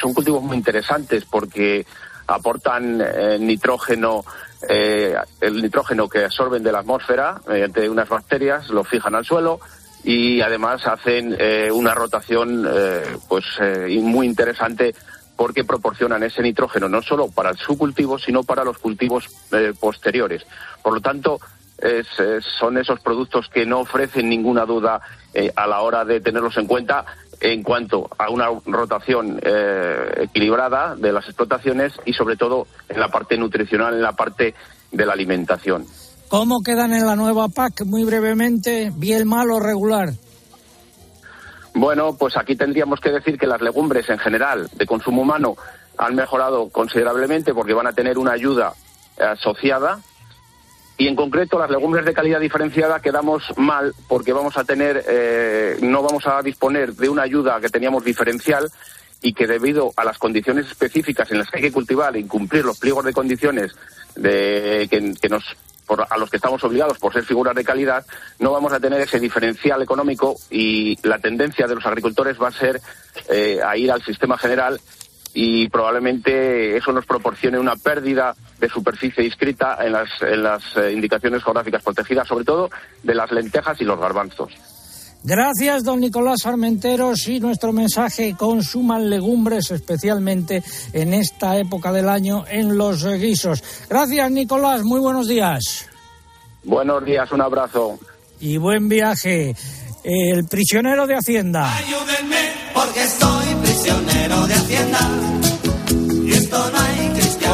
son 0.00 0.14
cultivos 0.14 0.42
muy 0.42 0.56
interesantes 0.56 1.24
porque 1.24 1.86
aportan 2.26 3.00
eh, 3.00 3.38
nitrógeno, 3.40 4.24
el 4.68 5.62
nitrógeno 5.62 6.08
que 6.08 6.24
absorben 6.24 6.62
de 6.62 6.72
la 6.72 6.80
atmósfera 6.80 7.40
mediante 7.46 7.88
unas 7.88 8.08
bacterias, 8.08 8.68
lo 8.70 8.84
fijan 8.84 9.14
al 9.14 9.24
suelo 9.24 9.60
y 10.02 10.40
además 10.40 10.84
hacen 10.86 11.36
una 11.72 11.94
rotación 11.94 12.68
pues 13.28 13.44
muy 14.02 14.26
interesante 14.26 14.94
porque 15.36 15.64
proporcionan 15.64 16.24
ese 16.24 16.42
nitrógeno 16.42 16.88
no 16.88 17.00
solo 17.02 17.28
para 17.28 17.54
su 17.54 17.78
cultivo, 17.78 18.18
sino 18.18 18.42
para 18.42 18.64
los 18.64 18.78
cultivos 18.78 19.28
posteriores. 19.80 20.42
Por 20.82 20.94
lo 20.94 21.00
tanto, 21.00 21.38
es- 21.78 22.44
son 22.58 22.76
esos 22.78 23.00
productos 23.00 23.48
que 23.48 23.64
no 23.66 23.80
ofrecen 23.80 24.28
ninguna 24.28 24.64
duda 24.66 25.00
eh, 25.34 25.52
a 25.56 25.66
la 25.66 25.80
hora 25.80 26.04
de 26.04 26.20
tenerlos 26.20 26.56
en 26.56 26.66
cuenta 26.66 27.04
en 27.40 27.62
cuanto 27.62 28.08
a 28.18 28.30
una 28.30 28.48
rotación 28.66 29.38
eh, 29.42 30.22
equilibrada 30.22 30.96
de 30.96 31.12
las 31.12 31.24
explotaciones 31.26 31.92
y 32.04 32.12
sobre 32.12 32.36
todo 32.36 32.66
en 32.88 32.98
la 32.98 33.08
parte 33.08 33.36
nutricional, 33.38 33.94
en 33.94 34.02
la 34.02 34.12
parte 34.12 34.54
de 34.90 35.06
la 35.06 35.12
alimentación. 35.12 35.86
¿Cómo 36.28 36.60
quedan 36.62 36.92
en 36.92 37.06
la 37.06 37.14
nueva 37.16 37.48
PAC? 37.48 37.84
Muy 37.86 38.04
brevemente, 38.04 38.90
bien, 38.94 39.26
mal 39.28 39.50
o 39.50 39.60
regular. 39.60 40.10
Bueno, 41.74 42.16
pues 42.18 42.36
aquí 42.36 42.56
tendríamos 42.56 43.00
que 43.00 43.10
decir 43.10 43.38
que 43.38 43.46
las 43.46 43.60
legumbres 43.60 44.08
en 44.08 44.18
general 44.18 44.68
de 44.74 44.86
consumo 44.86 45.22
humano 45.22 45.56
han 45.96 46.14
mejorado 46.16 46.68
considerablemente 46.70 47.54
porque 47.54 47.72
van 47.74 47.86
a 47.86 47.92
tener 47.92 48.18
una 48.18 48.32
ayuda 48.32 48.72
eh, 49.16 49.22
asociada 49.24 50.00
y 50.98 51.06
en 51.06 51.14
concreto 51.16 51.58
las 51.58 51.70
legumbres 51.70 52.04
de 52.04 52.12
calidad 52.12 52.40
diferenciada 52.40 53.00
quedamos 53.00 53.44
mal 53.56 53.94
porque 54.08 54.32
vamos 54.32 54.56
a 54.58 54.64
tener 54.64 55.04
eh, 55.08 55.78
no 55.80 56.02
vamos 56.02 56.26
a 56.26 56.42
disponer 56.42 56.92
de 56.94 57.08
una 57.08 57.22
ayuda 57.22 57.60
que 57.60 57.68
teníamos 57.68 58.04
diferencial 58.04 58.68
y 59.22 59.32
que 59.32 59.46
debido 59.46 59.92
a 59.96 60.04
las 60.04 60.18
condiciones 60.18 60.66
específicas 60.66 61.30
en 61.30 61.38
las 61.38 61.48
que 61.50 61.56
hay 61.58 61.62
que 61.62 61.72
cultivar 61.72 62.16
y 62.16 62.24
cumplir 62.24 62.64
los 62.64 62.78
pliegos 62.78 63.04
de 63.04 63.12
condiciones 63.12 63.74
de, 64.16 64.86
que, 64.90 65.14
que 65.20 65.28
nos 65.28 65.44
por- 65.86 66.06
a 66.08 66.16
los 66.18 66.28
que 66.30 66.36
estamos 66.36 66.62
obligados 66.64 66.98
por 66.98 67.12
ser 67.12 67.24
figuras 67.24 67.54
de 67.54 67.64
calidad, 67.64 68.04
no 68.40 68.52
vamos 68.52 68.72
a 68.72 68.78
tener 68.80 69.00
ese 69.00 69.18
diferencial 69.18 69.80
económico 69.80 70.36
y 70.50 70.98
la 71.06 71.18
tendencia 71.18 71.66
de 71.66 71.74
los 71.76 71.86
agricultores 71.86 72.36
va 72.42 72.48
a 72.48 72.52
ser 72.52 72.80
eh, 73.30 73.60
a 73.64 73.76
ir 73.76 73.90
al 73.90 74.02
sistema 74.02 74.36
general 74.36 74.78
y 75.32 75.68
probablemente 75.68 76.76
eso 76.76 76.92
nos 76.92 77.06
proporcione 77.06 77.58
una 77.58 77.76
pérdida 77.76 78.34
de 78.58 78.68
superficie 78.68 79.24
inscrita 79.24 79.78
en 79.80 79.92
las, 79.92 80.08
en 80.20 80.42
las 80.42 80.62
eh, 80.76 80.92
indicaciones 80.92 81.42
geográficas 81.42 81.82
protegidas, 81.82 82.26
sobre 82.26 82.44
todo 82.44 82.70
de 83.02 83.14
las 83.14 83.30
lentejas 83.30 83.80
y 83.80 83.84
los 83.84 83.98
garbanzos. 83.98 84.52
Gracias, 85.24 85.82
don 85.82 86.00
Nicolás 86.00 86.46
Armenteros. 86.46 87.26
Y 87.28 87.40
nuestro 87.40 87.72
mensaje, 87.72 88.34
consuman 88.38 89.10
legumbres, 89.10 89.70
especialmente 89.70 90.62
en 90.92 91.12
esta 91.12 91.56
época 91.56 91.92
del 91.92 92.08
año, 92.08 92.44
en 92.48 92.78
los 92.78 93.04
guisos. 93.04 93.62
Gracias, 93.88 94.30
Nicolás. 94.30 94.82
Muy 94.84 95.00
buenos 95.00 95.26
días. 95.26 95.88
Buenos 96.64 97.04
días, 97.04 97.30
un 97.32 97.40
abrazo. 97.40 97.98
Y 98.40 98.56
buen 98.58 98.88
viaje. 98.88 99.56
El 100.04 100.46
prisionero 100.46 101.06
de 101.06 101.16
Hacienda. 101.16 101.76
Ayúdenme 101.76 102.52
porque 102.72 103.06
soy 103.06 103.54
prisionero 103.62 104.46
de 104.46 104.54
Hacienda. 104.54 104.98
Y 106.24 106.32
esto 106.32 106.70
no 106.70 106.78
hay. 106.78 106.87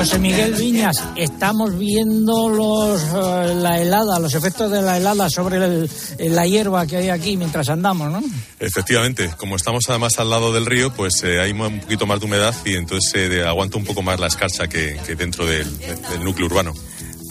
José 0.04 0.18
Miguel 0.18 0.52
Viñas, 0.52 1.02
estamos 1.16 1.78
viendo 1.78 2.50
los, 2.50 3.00
eh, 3.02 3.54
la 3.54 3.80
helada, 3.80 4.18
los 4.18 4.34
efectos 4.34 4.70
de 4.70 4.82
la 4.82 4.98
helada 4.98 5.30
sobre 5.30 5.56
el- 5.56 5.88
la 6.18 6.46
hierba 6.46 6.86
que 6.86 6.98
hay 6.98 7.08
aquí 7.08 7.38
mientras 7.38 7.70
andamos, 7.70 8.12
¿no? 8.12 8.20
Efectivamente, 8.60 9.30
como 9.38 9.56
estamos 9.56 9.84
además 9.88 10.18
al 10.18 10.28
lado 10.28 10.52
del 10.52 10.66
río, 10.66 10.92
pues 10.92 11.22
eh, 11.24 11.40
hay 11.40 11.52
un 11.52 11.80
poquito 11.80 12.04
más 12.04 12.20
de 12.20 12.26
humedad 12.26 12.54
y 12.66 12.74
entonces 12.74 13.10
se 13.12 13.44
aguanta 13.44 13.78
un 13.78 13.86
poco 13.86 14.02
más 14.02 14.20
la 14.20 14.26
escarcha 14.26 14.68
que, 14.68 15.00
que 15.06 15.14
dentro 15.14 15.46
del, 15.46 15.66
del 15.78 16.22
núcleo 16.22 16.48
urbano. 16.48 16.74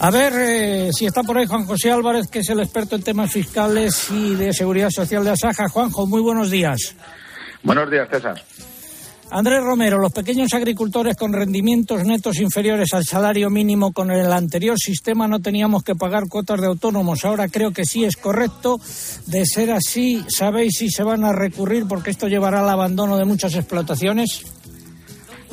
A 0.00 0.10
ver 0.10 0.32
eh, 0.36 0.90
si 0.92 1.06
está 1.06 1.22
por 1.22 1.38
ahí 1.38 1.46
Juan 1.46 1.66
José 1.66 1.92
Álvarez, 1.92 2.26
que 2.26 2.40
es 2.40 2.48
el 2.48 2.58
experto 2.58 2.96
en 2.96 3.04
temas 3.04 3.30
fiscales 3.30 4.08
y 4.10 4.34
de 4.34 4.52
seguridad 4.52 4.90
social 4.90 5.22
de 5.22 5.30
Asaja. 5.30 5.68
Juanjo, 5.68 6.08
muy 6.08 6.20
buenos 6.20 6.50
días. 6.50 6.96
Buenos 7.62 7.88
días, 7.88 8.08
César. 8.10 8.42
Andrés 9.30 9.62
Romero, 9.62 9.98
los 9.98 10.12
pequeños 10.12 10.52
agricultores 10.54 11.16
con 11.16 11.32
rendimientos 11.32 12.04
netos 12.04 12.38
inferiores 12.38 12.92
al 12.92 13.04
salario 13.04 13.50
mínimo 13.50 13.92
con 13.92 14.10
el 14.10 14.32
anterior 14.32 14.78
sistema 14.78 15.26
no 15.26 15.40
teníamos 15.40 15.82
que 15.82 15.94
pagar 15.94 16.28
cuotas 16.28 16.60
de 16.60 16.66
autónomos. 16.66 17.24
Ahora 17.24 17.48
creo 17.48 17.72
que 17.72 17.84
sí 17.84 18.04
es 18.04 18.16
correcto. 18.16 18.78
De 19.26 19.44
ser 19.46 19.72
así, 19.72 20.24
¿sabéis 20.28 20.78
si 20.78 20.90
se 20.90 21.02
van 21.02 21.24
a 21.24 21.32
recurrir 21.32 21.86
porque 21.88 22.10
esto 22.10 22.28
llevará 22.28 22.60
al 22.60 22.68
abandono 22.68 23.16
de 23.16 23.24
muchas 23.24 23.54
explotaciones? 23.54 24.44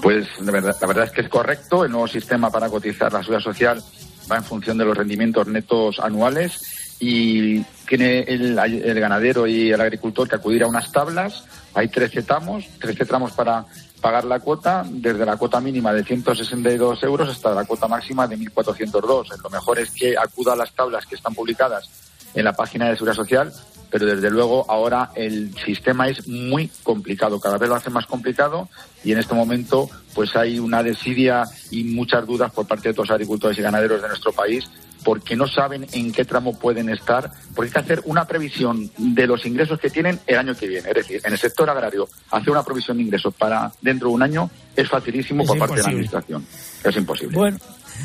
Pues 0.02 0.28
la 0.42 0.52
verdad 0.52 1.04
es 1.06 1.12
que 1.12 1.22
es 1.22 1.30
correcto. 1.30 1.86
El 1.86 1.92
nuevo 1.92 2.08
sistema 2.08 2.52
para 2.52 2.70
cotizar 2.70 3.12
la 3.12 3.20
seguridad 3.20 3.44
social 3.44 3.84
va 4.32 4.38
en 4.38 4.44
función 4.44 4.78
de 4.78 4.86
los 4.86 4.98
rendimientos 4.98 5.48
netos 5.48 6.00
anuales 6.00 6.62
y 7.00 7.62
tiene 7.88 8.20
el 8.20 9.00
ganadero 9.00 9.48
y 9.48 9.72
el 9.72 9.82
agricultor 9.82 10.28
que 10.28 10.36
acudir 10.36 10.64
a 10.64 10.68
unas 10.68 10.92
tablas. 10.92 11.46
Hay 11.74 11.88
13 11.88 12.24
tramos, 12.24 12.66
13 12.80 13.06
tramos 13.06 13.32
para 13.32 13.66
pagar 14.02 14.26
la 14.26 14.40
cuota, 14.40 14.84
desde 14.88 15.26
la 15.26 15.38
cuota 15.38 15.62
mínima 15.62 15.94
de 15.94 16.04
162 16.04 17.04
euros 17.04 17.30
hasta 17.30 17.54
la 17.54 17.66
cuota 17.66 17.88
máxima 17.88 18.28
de 18.28 18.38
1.402. 18.38 19.42
Lo 19.42 19.50
mejor 19.50 19.80
es 19.80 19.92
que 19.92 20.18
acuda 20.18 20.54
a 20.54 20.56
las 20.56 20.74
tablas 20.74 21.06
que 21.06 21.16
están 21.16 21.34
publicadas 21.34 21.90
en 22.34 22.44
la 22.44 22.54
página 22.54 22.90
de 22.90 22.96
Seguridad 22.96 23.16
Social, 23.16 23.54
pero 23.90 24.06
desde 24.06 24.30
luego 24.30 24.66
ahora 24.70 25.12
el 25.16 25.54
sistema 25.66 26.08
es 26.08 26.28
muy 26.28 26.70
complicado, 26.84 27.40
cada 27.40 27.58
vez 27.58 27.70
lo 27.70 27.76
hace 27.76 27.90
más 27.90 28.06
complicado 28.06 28.70
y 29.04 29.12
en 29.12 29.20
este 29.20 29.34
momento 29.34 29.90
pues 30.14 30.36
hay 30.36 30.60
una 30.60 30.84
desidia 30.84 31.44
y 31.70 31.84
muchas 31.86 32.26
dudas 32.26 32.52
por 32.52 32.68
parte 32.68 32.90
de 32.90 32.94
todos 32.94 33.10
los 33.10 33.16
agricultores 33.16 33.58
y 33.58 33.62
ganaderos 33.62 34.02
de 34.02 34.08
nuestro 34.08 34.32
país 34.32 34.70
porque 35.04 35.36
no 35.36 35.48
saben 35.48 35.86
en 35.94 36.12
qué 36.12 36.26
tramo 36.26 36.58
pueden 36.58 36.90
estar, 36.90 37.32
porque 37.56 37.70
hay 37.70 37.74
que 37.74 37.80
hacer 37.80 38.02
una 38.06 38.26
previsión 38.26 38.92
de 38.98 39.28
los 39.28 39.46
ingresos 39.46 39.80
que 39.80 39.90
tienen 39.90 40.20
el 40.28 40.38
año 40.38 40.56
que 40.56 40.68
viene. 40.68 40.90
Es 40.90 40.96
decir, 40.96 41.22
en 41.24 41.34
el 41.34 41.40
sector 41.40 41.70
agrario, 41.70 42.08
hacer 42.30 42.52
una 42.52 42.64
provisión 42.64 42.98
de 42.98 43.04
ingresos 43.04 43.34
para 43.34 43.72
dentro 43.82 44.10
de 44.10 44.14
un 44.14 44.22
año 44.22 44.50
es 44.76 44.88
facilísimo 44.88 45.44
Es 45.44 45.50
por 45.50 45.58
parte 45.58 45.76
de 45.76 45.82
la. 45.82 45.90
Administración. 45.90 46.46
Es 46.84 46.96
imposible. 46.96 47.38
Bueno, 47.38 47.58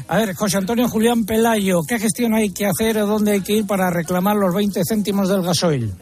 a 0.08 0.18
ver, 0.18 0.34
José 0.34 0.58
Antonio 0.58 0.88
Julián 0.88 1.24
Pelayo, 1.24 1.82
¿qué 1.86 1.98
gestión 1.98 2.34
hay 2.34 2.50
que 2.50 2.66
hacer 2.66 2.98
o 2.98 3.06
dónde 3.06 3.32
hay 3.32 3.40
que 3.40 3.52
ir 3.52 3.66
para 3.66 3.90
reclamar 3.90 4.36
los 4.36 4.54
20 4.54 4.80
céntimos 4.88 5.28
del 5.28 5.42
gasoil? 5.42 5.92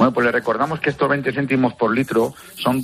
Bueno, 0.00 0.14
pues 0.14 0.24
le 0.24 0.32
recordamos 0.32 0.80
que 0.80 0.88
estos 0.88 1.10
20 1.10 1.30
céntimos 1.30 1.74
por 1.74 1.94
litro 1.94 2.32
son, 2.54 2.82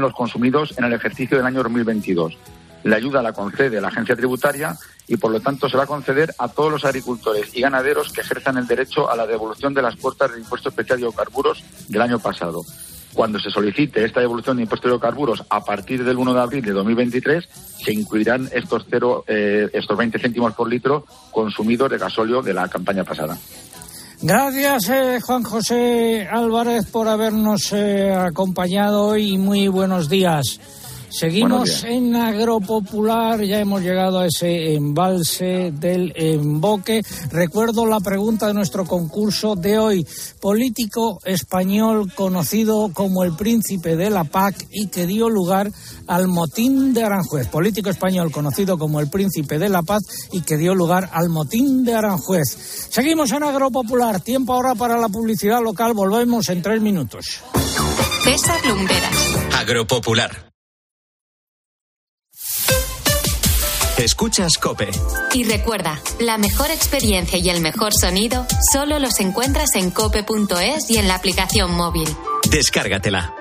los 0.00 0.14
consumidos 0.14 0.74
en 0.78 0.84
el 0.84 0.94
ejercicio 0.94 1.36
del 1.36 1.44
año 1.44 1.62
2022. 1.62 2.38
La 2.84 2.96
ayuda 2.96 3.20
la 3.20 3.34
concede 3.34 3.82
la 3.82 3.88
agencia 3.88 4.16
tributaria 4.16 4.74
y 5.06 5.18
por 5.18 5.30
lo 5.30 5.40
tanto 5.40 5.68
se 5.68 5.76
va 5.76 5.82
a 5.82 5.86
conceder 5.86 6.34
a 6.38 6.48
todos 6.48 6.72
los 6.72 6.86
agricultores 6.86 7.54
y 7.54 7.60
ganaderos 7.60 8.10
que 8.14 8.22
ejerzan 8.22 8.56
el 8.56 8.66
derecho 8.66 9.10
a 9.10 9.14
la 9.16 9.26
devolución 9.26 9.74
de 9.74 9.82
las 9.82 9.96
cuotas 9.96 10.30
del 10.30 10.40
impuesto 10.40 10.70
especial 10.70 10.98
de 10.98 11.02
hidrocarburos 11.02 11.62
del 11.86 12.00
año 12.00 12.18
pasado. 12.18 12.64
Cuando 13.12 13.38
se 13.38 13.50
solicite 13.50 14.02
esta 14.06 14.20
devolución 14.20 14.56
de 14.56 14.62
impuesto 14.62 14.88
de 14.88 14.94
hidrocarburos 14.94 15.44
a 15.50 15.62
partir 15.62 16.02
del 16.02 16.16
1 16.16 16.32
de 16.32 16.40
abril 16.40 16.64
de 16.64 16.72
2023, 16.72 17.46
se 17.84 17.92
incluirán 17.92 18.48
estos, 18.52 18.86
cero, 18.88 19.22
eh, 19.28 19.68
estos 19.74 19.98
20 19.98 20.18
céntimos 20.18 20.54
por 20.54 20.66
litro 20.66 21.04
consumidos 21.30 21.90
de 21.90 21.98
gasóleo 21.98 22.40
de 22.40 22.54
la 22.54 22.68
campaña 22.68 23.04
pasada. 23.04 23.36
Gracias, 24.20 24.88
eh, 24.88 25.20
Juan 25.20 25.44
José 25.44 26.26
Álvarez, 26.28 26.86
por 26.86 27.06
habernos 27.06 27.72
eh, 27.72 28.12
acompañado 28.12 29.06
hoy 29.06 29.34
y 29.34 29.38
muy 29.38 29.68
buenos 29.68 30.08
días. 30.08 30.58
Seguimos 31.10 31.84
en 31.84 32.14
Agropopular, 32.14 33.42
ya 33.42 33.60
hemos 33.60 33.82
llegado 33.82 34.18
a 34.18 34.26
ese 34.26 34.74
embalse 34.74 35.72
del 35.72 36.12
emboque. 36.14 37.02
Recuerdo 37.30 37.86
la 37.86 38.00
pregunta 38.00 38.46
de 38.46 38.54
nuestro 38.54 38.84
concurso 38.84 39.56
de 39.56 39.78
hoy. 39.78 40.06
Político 40.40 41.18
español 41.24 42.12
conocido 42.14 42.90
como 42.92 43.24
el 43.24 43.34
príncipe 43.34 43.96
de 43.96 44.10
la 44.10 44.24
PAC 44.24 44.66
y 44.70 44.88
que 44.88 45.06
dio 45.06 45.28
lugar 45.28 45.70
al 46.06 46.28
motín 46.28 46.92
de 46.92 47.04
Aranjuez. 47.04 47.48
Político 47.48 47.90
español 47.90 48.30
conocido 48.30 48.78
como 48.78 49.00
el 49.00 49.08
príncipe 49.08 49.58
de 49.58 49.68
la 49.68 49.82
paz 49.82 50.02
y 50.32 50.42
que 50.42 50.56
dio 50.56 50.74
lugar 50.74 51.08
al 51.12 51.28
motín 51.28 51.84
de 51.84 51.94
Aranjuez. 51.94 52.88
Seguimos 52.90 53.32
en 53.32 53.42
Agropopular. 53.42 54.20
Tiempo 54.20 54.52
ahora 54.52 54.74
para 54.74 54.98
la 54.98 55.08
publicidad 55.08 55.62
local. 55.62 55.94
Volvemos 55.94 56.48
en 56.48 56.62
tres 56.62 56.80
minutos. 56.80 57.40
César 58.24 58.64
Lumberas. 58.66 59.36
Agropopular. 59.58 60.48
Escuchas 63.98 64.58
Cope. 64.58 64.88
Y 65.34 65.42
recuerda, 65.42 66.00
la 66.20 66.38
mejor 66.38 66.70
experiencia 66.70 67.36
y 67.36 67.50
el 67.50 67.60
mejor 67.60 67.92
sonido 67.92 68.46
solo 68.72 69.00
los 69.00 69.18
encuentras 69.18 69.74
en 69.74 69.90
cope.es 69.90 70.88
y 70.88 70.98
en 70.98 71.08
la 71.08 71.16
aplicación 71.16 71.74
móvil. 71.74 72.08
Descárgatela. 72.48 73.34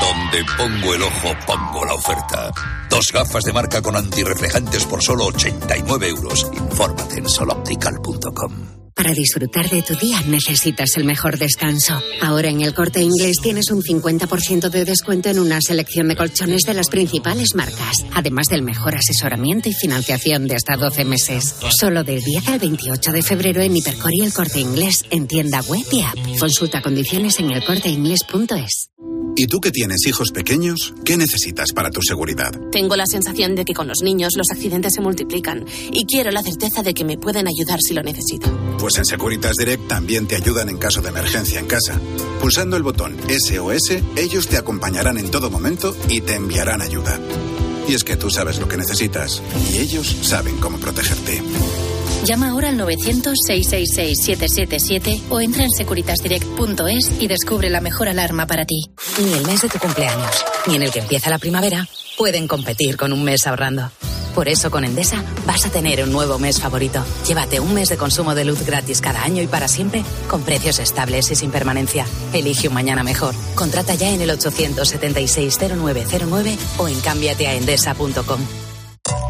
Donde 0.00 0.44
pongo 0.56 0.94
el 0.94 1.02
ojo, 1.02 1.34
pongo 1.46 1.84
la 1.86 1.94
oferta. 1.94 2.52
Dos 2.90 3.06
gafas 3.12 3.44
de 3.44 3.52
marca 3.54 3.80
con 3.80 3.96
antirreflejantes 3.96 4.84
por 4.84 5.02
solo 5.02 5.24
89 5.26 6.08
euros. 6.08 6.46
Infórmate 6.52 7.20
en 7.20 7.28
soloptical.com. 7.28 8.83
Para 9.04 9.16
disfrutar 9.16 9.68
de 9.68 9.82
tu 9.82 9.94
día 9.96 10.18
necesitas 10.22 10.96
el 10.96 11.04
mejor 11.04 11.36
descanso. 11.36 12.02
Ahora 12.22 12.48
en 12.48 12.62
el 12.62 12.72
corte 12.72 13.02
inglés 13.02 13.36
tienes 13.42 13.70
un 13.70 13.82
50% 13.82 14.70
de 14.70 14.86
descuento 14.86 15.28
en 15.28 15.40
una 15.40 15.58
selección 15.60 16.08
de 16.08 16.16
colchones 16.16 16.62
de 16.62 16.72
las 16.72 16.88
principales 16.88 17.54
marcas, 17.54 18.06
además 18.14 18.46
del 18.46 18.62
mejor 18.62 18.94
asesoramiento 18.96 19.68
y 19.68 19.74
financiación 19.74 20.46
de 20.46 20.54
hasta 20.54 20.78
12 20.78 21.04
meses. 21.04 21.54
Solo 21.78 22.02
del 22.02 22.22
10 22.22 22.48
al 22.48 22.58
28 22.60 23.12
de 23.12 23.22
febrero 23.22 23.60
en 23.60 23.76
Hipercor 23.76 24.14
y 24.14 24.24
el 24.24 24.32
corte 24.32 24.60
inglés 24.60 25.04
en 25.10 25.26
tienda 25.26 25.60
web 25.60 25.84
y 25.92 26.00
app. 26.00 26.16
Consulta 26.40 26.80
condiciones 26.80 27.38
en 27.40 27.50
elcorteinglés.es. 27.50 28.88
¿Y 29.36 29.46
tú 29.48 29.60
que 29.60 29.72
tienes 29.72 30.06
hijos 30.06 30.30
pequeños? 30.30 30.94
¿Qué 31.04 31.16
necesitas 31.16 31.72
para 31.72 31.90
tu 31.90 32.00
seguridad? 32.02 32.52
Tengo 32.70 32.94
la 32.94 33.06
sensación 33.06 33.56
de 33.56 33.64
que 33.64 33.74
con 33.74 33.88
los 33.88 34.00
niños 34.02 34.34
los 34.36 34.46
accidentes 34.50 34.94
se 34.94 35.00
multiplican 35.00 35.64
y 35.92 36.06
quiero 36.06 36.30
la 36.30 36.42
certeza 36.42 36.82
de 36.82 36.94
que 36.94 37.04
me 37.04 37.18
pueden 37.18 37.48
ayudar 37.48 37.80
si 37.80 37.94
lo 37.94 38.02
necesito. 38.02 38.48
Pues 38.78 38.96
en 38.96 39.04
Securitas 39.04 39.56
Direct 39.56 39.88
también 39.88 40.28
te 40.28 40.36
ayudan 40.36 40.68
en 40.68 40.78
caso 40.78 41.02
de 41.02 41.08
emergencia 41.08 41.58
en 41.58 41.66
casa. 41.66 42.00
Pulsando 42.40 42.76
el 42.76 42.84
botón 42.84 43.16
SOS, 43.28 44.02
ellos 44.16 44.46
te 44.46 44.56
acompañarán 44.56 45.18
en 45.18 45.30
todo 45.30 45.50
momento 45.50 45.96
y 46.08 46.20
te 46.20 46.34
enviarán 46.34 46.80
ayuda. 46.80 47.18
Y 47.88 47.94
es 47.94 48.04
que 48.04 48.16
tú 48.16 48.30
sabes 48.30 48.58
lo 48.58 48.68
que 48.68 48.76
necesitas 48.76 49.42
y 49.72 49.78
ellos 49.78 50.14
saben 50.22 50.58
cómo 50.58 50.78
protegerte. 50.78 51.42
Llama 52.24 52.50
ahora 52.50 52.68
al 52.70 52.78
900-666-777 52.78 55.22
o 55.28 55.40
entra 55.40 55.64
en 55.64 55.70
securitasdirect.es 55.70 57.20
y 57.20 57.26
descubre 57.26 57.68
la 57.68 57.82
mejor 57.82 58.08
alarma 58.08 58.46
para 58.46 58.64
ti. 58.64 58.86
Ni 59.22 59.34
el 59.34 59.46
mes 59.46 59.60
de 59.60 59.68
tu 59.68 59.78
cumpleaños, 59.78 60.42
ni 60.66 60.76
en 60.76 60.84
el 60.84 60.90
que 60.90 61.00
empieza 61.00 61.28
la 61.28 61.38
primavera, 61.38 61.86
pueden 62.16 62.48
competir 62.48 62.96
con 62.96 63.12
un 63.12 63.24
mes 63.24 63.46
ahorrando. 63.46 63.90
Por 64.34 64.48
eso 64.48 64.70
con 64.70 64.84
Endesa 64.84 65.22
vas 65.46 65.64
a 65.64 65.70
tener 65.70 66.02
un 66.02 66.10
nuevo 66.10 66.40
mes 66.40 66.60
favorito. 66.60 67.04
Llévate 67.26 67.60
un 67.60 67.72
mes 67.72 67.88
de 67.88 67.96
consumo 67.96 68.34
de 68.34 68.44
luz 68.44 68.66
gratis 68.66 69.00
cada 69.00 69.22
año 69.22 69.40
y 69.40 69.46
para 69.46 69.68
siempre, 69.68 70.02
con 70.28 70.42
precios 70.42 70.80
estables 70.80 71.30
y 71.30 71.36
sin 71.36 71.52
permanencia. 71.52 72.04
Elige 72.32 72.66
un 72.66 72.74
mañana 72.74 73.04
mejor. 73.04 73.32
Contrata 73.54 73.94
ya 73.94 74.10
en 74.10 74.20
el 74.20 74.30
876-0909 74.30 76.56
o 76.78 76.88
en 76.88 77.00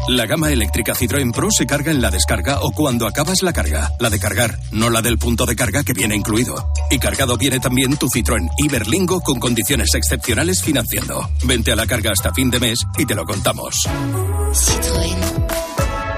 La 0.07 0.27
gama 0.27 0.51
eléctrica 0.51 0.93
Citroën 0.93 1.31
Pro 1.33 1.49
se 1.49 1.65
carga 1.65 1.91
en 1.91 1.99
la 1.99 2.11
descarga 2.11 2.59
o 2.61 2.71
cuando 2.71 3.07
acabas 3.07 3.41
la 3.41 3.51
carga. 3.51 3.91
La 3.99 4.11
de 4.11 4.19
cargar, 4.19 4.59
no 4.71 4.91
la 4.91 5.01
del 5.01 5.17
punto 5.17 5.47
de 5.47 5.55
carga 5.55 5.83
que 5.83 5.93
viene 5.93 6.15
incluido. 6.15 6.71
Y 6.91 6.99
cargado 6.99 7.37
viene 7.37 7.59
también 7.59 7.97
tu 7.97 8.07
Citroën 8.07 8.47
Iberlingo 8.57 9.21
con 9.21 9.39
condiciones 9.39 9.95
excepcionales 9.95 10.61
financiando. 10.61 11.27
Vente 11.43 11.71
a 11.71 11.75
la 11.75 11.87
carga 11.87 12.11
hasta 12.11 12.33
fin 12.33 12.51
de 12.51 12.59
mes 12.59 12.79
y 12.97 13.05
te 13.05 13.15
lo 13.15 13.25
contamos. 13.25 13.89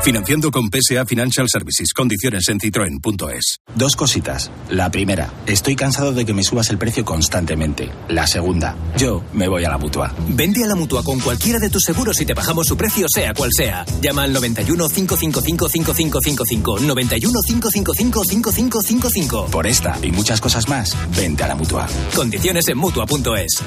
Financiando 0.03 0.51
con 0.51 0.69
PSA 0.69 1.05
Financial 1.05 1.45
Services. 1.49 1.91
Condiciones 1.93 2.47
en 2.47 2.60
citroen.es. 2.60 3.57
Dos 3.75 3.95
cositas. 3.95 4.49
La 4.69 4.89
primera, 4.89 5.33
estoy 5.45 5.75
cansado 5.75 6.13
de 6.13 6.25
que 6.25 6.33
me 6.33 6.43
subas 6.43 6.69
el 6.69 6.77
precio 6.77 7.03
constantemente. 7.03 7.89
La 8.07 8.25
segunda, 8.25 8.75
yo 8.97 9.23
me 9.33 9.47
voy 9.47 9.65
a 9.65 9.69
la 9.69 9.77
mutua. 9.77 10.13
Vende 10.29 10.63
a 10.63 10.67
la 10.67 10.75
mutua 10.75 11.03
con 11.03 11.19
cualquiera 11.19 11.60
de 11.60 11.69
tus 11.69 11.83
seguros 11.83 12.21
y 12.21 12.25
te 12.25 12.33
bajamos 12.33 12.67
su 12.67 12.77
precio, 12.77 13.07
sea 13.10 13.33
cual 13.33 13.49
sea. 13.53 13.86
Llama 14.01 14.23
al 14.23 14.33
91 14.33 14.88
555 14.88 15.69
5555. 15.69 16.79
91 16.79 17.39
555 17.45 18.23
5555. 18.23 19.45
Por 19.51 19.67
esta 19.67 19.97
y 20.01 20.12
muchas 20.12 20.39
cosas 20.39 20.69
más, 20.69 20.95
vente 21.17 21.43
a 21.43 21.47
la 21.47 21.55
mutua. 21.55 21.88
Condiciones 22.15 22.67
en 22.69 22.77
mutua.es. 22.77 23.63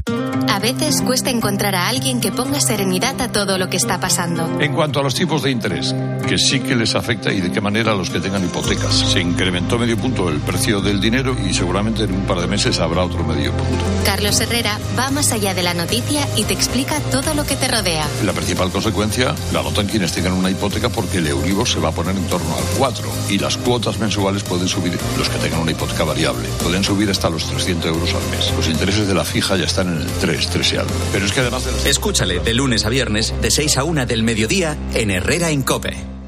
A 0.48 0.58
veces 0.58 1.02
cuesta 1.02 1.30
encontrar 1.30 1.74
a 1.74 1.88
alguien 1.88 2.20
que 2.20 2.32
ponga 2.32 2.60
serenidad 2.60 3.20
a 3.20 3.30
todo 3.30 3.58
lo 3.58 3.68
que 3.68 3.76
está 3.76 4.00
pasando. 4.00 4.60
En 4.60 4.72
cuanto 4.74 5.00
a 5.00 5.02
los 5.02 5.14
tipos 5.14 5.42
de 5.42 5.50
interés, 5.50 5.94
que 6.30 6.38
sí 6.38 6.60
que 6.60 6.76
les 6.76 6.94
afecta 6.94 7.32
y 7.32 7.40
de 7.40 7.50
qué 7.50 7.60
manera 7.60 7.90
a 7.90 7.94
los 7.96 8.08
que 8.08 8.20
tengan 8.20 8.44
hipotecas. 8.44 8.94
Se 8.94 9.18
incrementó 9.18 9.80
medio 9.80 9.96
punto 9.96 10.28
el 10.28 10.38
precio 10.38 10.80
del 10.80 11.00
dinero 11.00 11.36
y 11.44 11.52
seguramente 11.52 12.04
en 12.04 12.12
un 12.12 12.24
par 12.24 12.40
de 12.40 12.46
meses 12.46 12.78
habrá 12.78 13.02
otro 13.02 13.24
medio 13.24 13.50
punto. 13.50 13.84
Carlos 14.04 14.40
Herrera 14.40 14.78
va 14.96 15.10
más 15.10 15.32
allá 15.32 15.54
de 15.54 15.64
la 15.64 15.74
noticia 15.74 16.24
y 16.36 16.44
te 16.44 16.52
explica 16.52 17.00
todo 17.10 17.34
lo 17.34 17.42
que 17.42 17.56
te 17.56 17.66
rodea. 17.66 18.06
La 18.24 18.32
principal 18.32 18.70
consecuencia 18.70 19.34
la 19.52 19.60
notan 19.64 19.88
quienes 19.88 20.12
tengan 20.12 20.34
una 20.34 20.48
hipoteca 20.52 20.88
porque 20.88 21.18
el 21.18 21.26
Euribor 21.26 21.66
se 21.66 21.80
va 21.80 21.88
a 21.88 21.92
poner 21.92 22.14
en 22.14 22.24
torno 22.28 22.54
al 22.54 22.62
4 22.78 23.08
y 23.28 23.38
las 23.38 23.56
cuotas 23.56 23.98
mensuales 23.98 24.44
pueden 24.44 24.68
subir, 24.68 24.96
los 25.18 25.28
que 25.28 25.38
tengan 25.38 25.62
una 25.62 25.72
hipoteca 25.72 26.04
variable, 26.04 26.46
pueden 26.62 26.84
subir 26.84 27.10
hasta 27.10 27.28
los 27.28 27.44
300 27.50 27.86
euros 27.90 28.14
al 28.14 28.30
mes. 28.30 28.52
Los 28.56 28.68
intereses 28.68 29.08
de 29.08 29.14
la 29.14 29.24
fija 29.24 29.56
ya 29.56 29.64
están 29.64 29.88
en 29.88 30.02
el 30.02 30.06
3, 30.06 30.46
3 30.46 30.72
y 30.74 30.76
algo. 30.76 30.94
Pero 31.10 31.26
es 31.26 31.32
que 31.32 31.40
además 31.40 31.64
de 31.64 31.72
las... 31.72 31.86
Escúchale 31.86 32.38
de 32.38 32.54
lunes 32.54 32.86
a 32.86 32.88
viernes, 32.88 33.34
de 33.42 33.50
6 33.50 33.78
a 33.78 33.82
1 33.82 34.06
del 34.06 34.22
mediodía, 34.22 34.78
en 34.94 35.10
Herrera 35.10 35.50
en 35.50 35.62
Cope. 35.62 36.19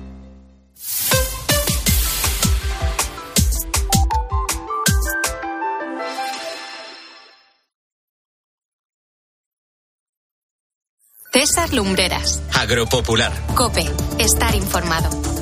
Lumbreras. 11.73 12.41
Agropopular. 12.53 13.33
Cope. 13.55 13.85
Estar 14.19 14.55
informado. 14.55 15.42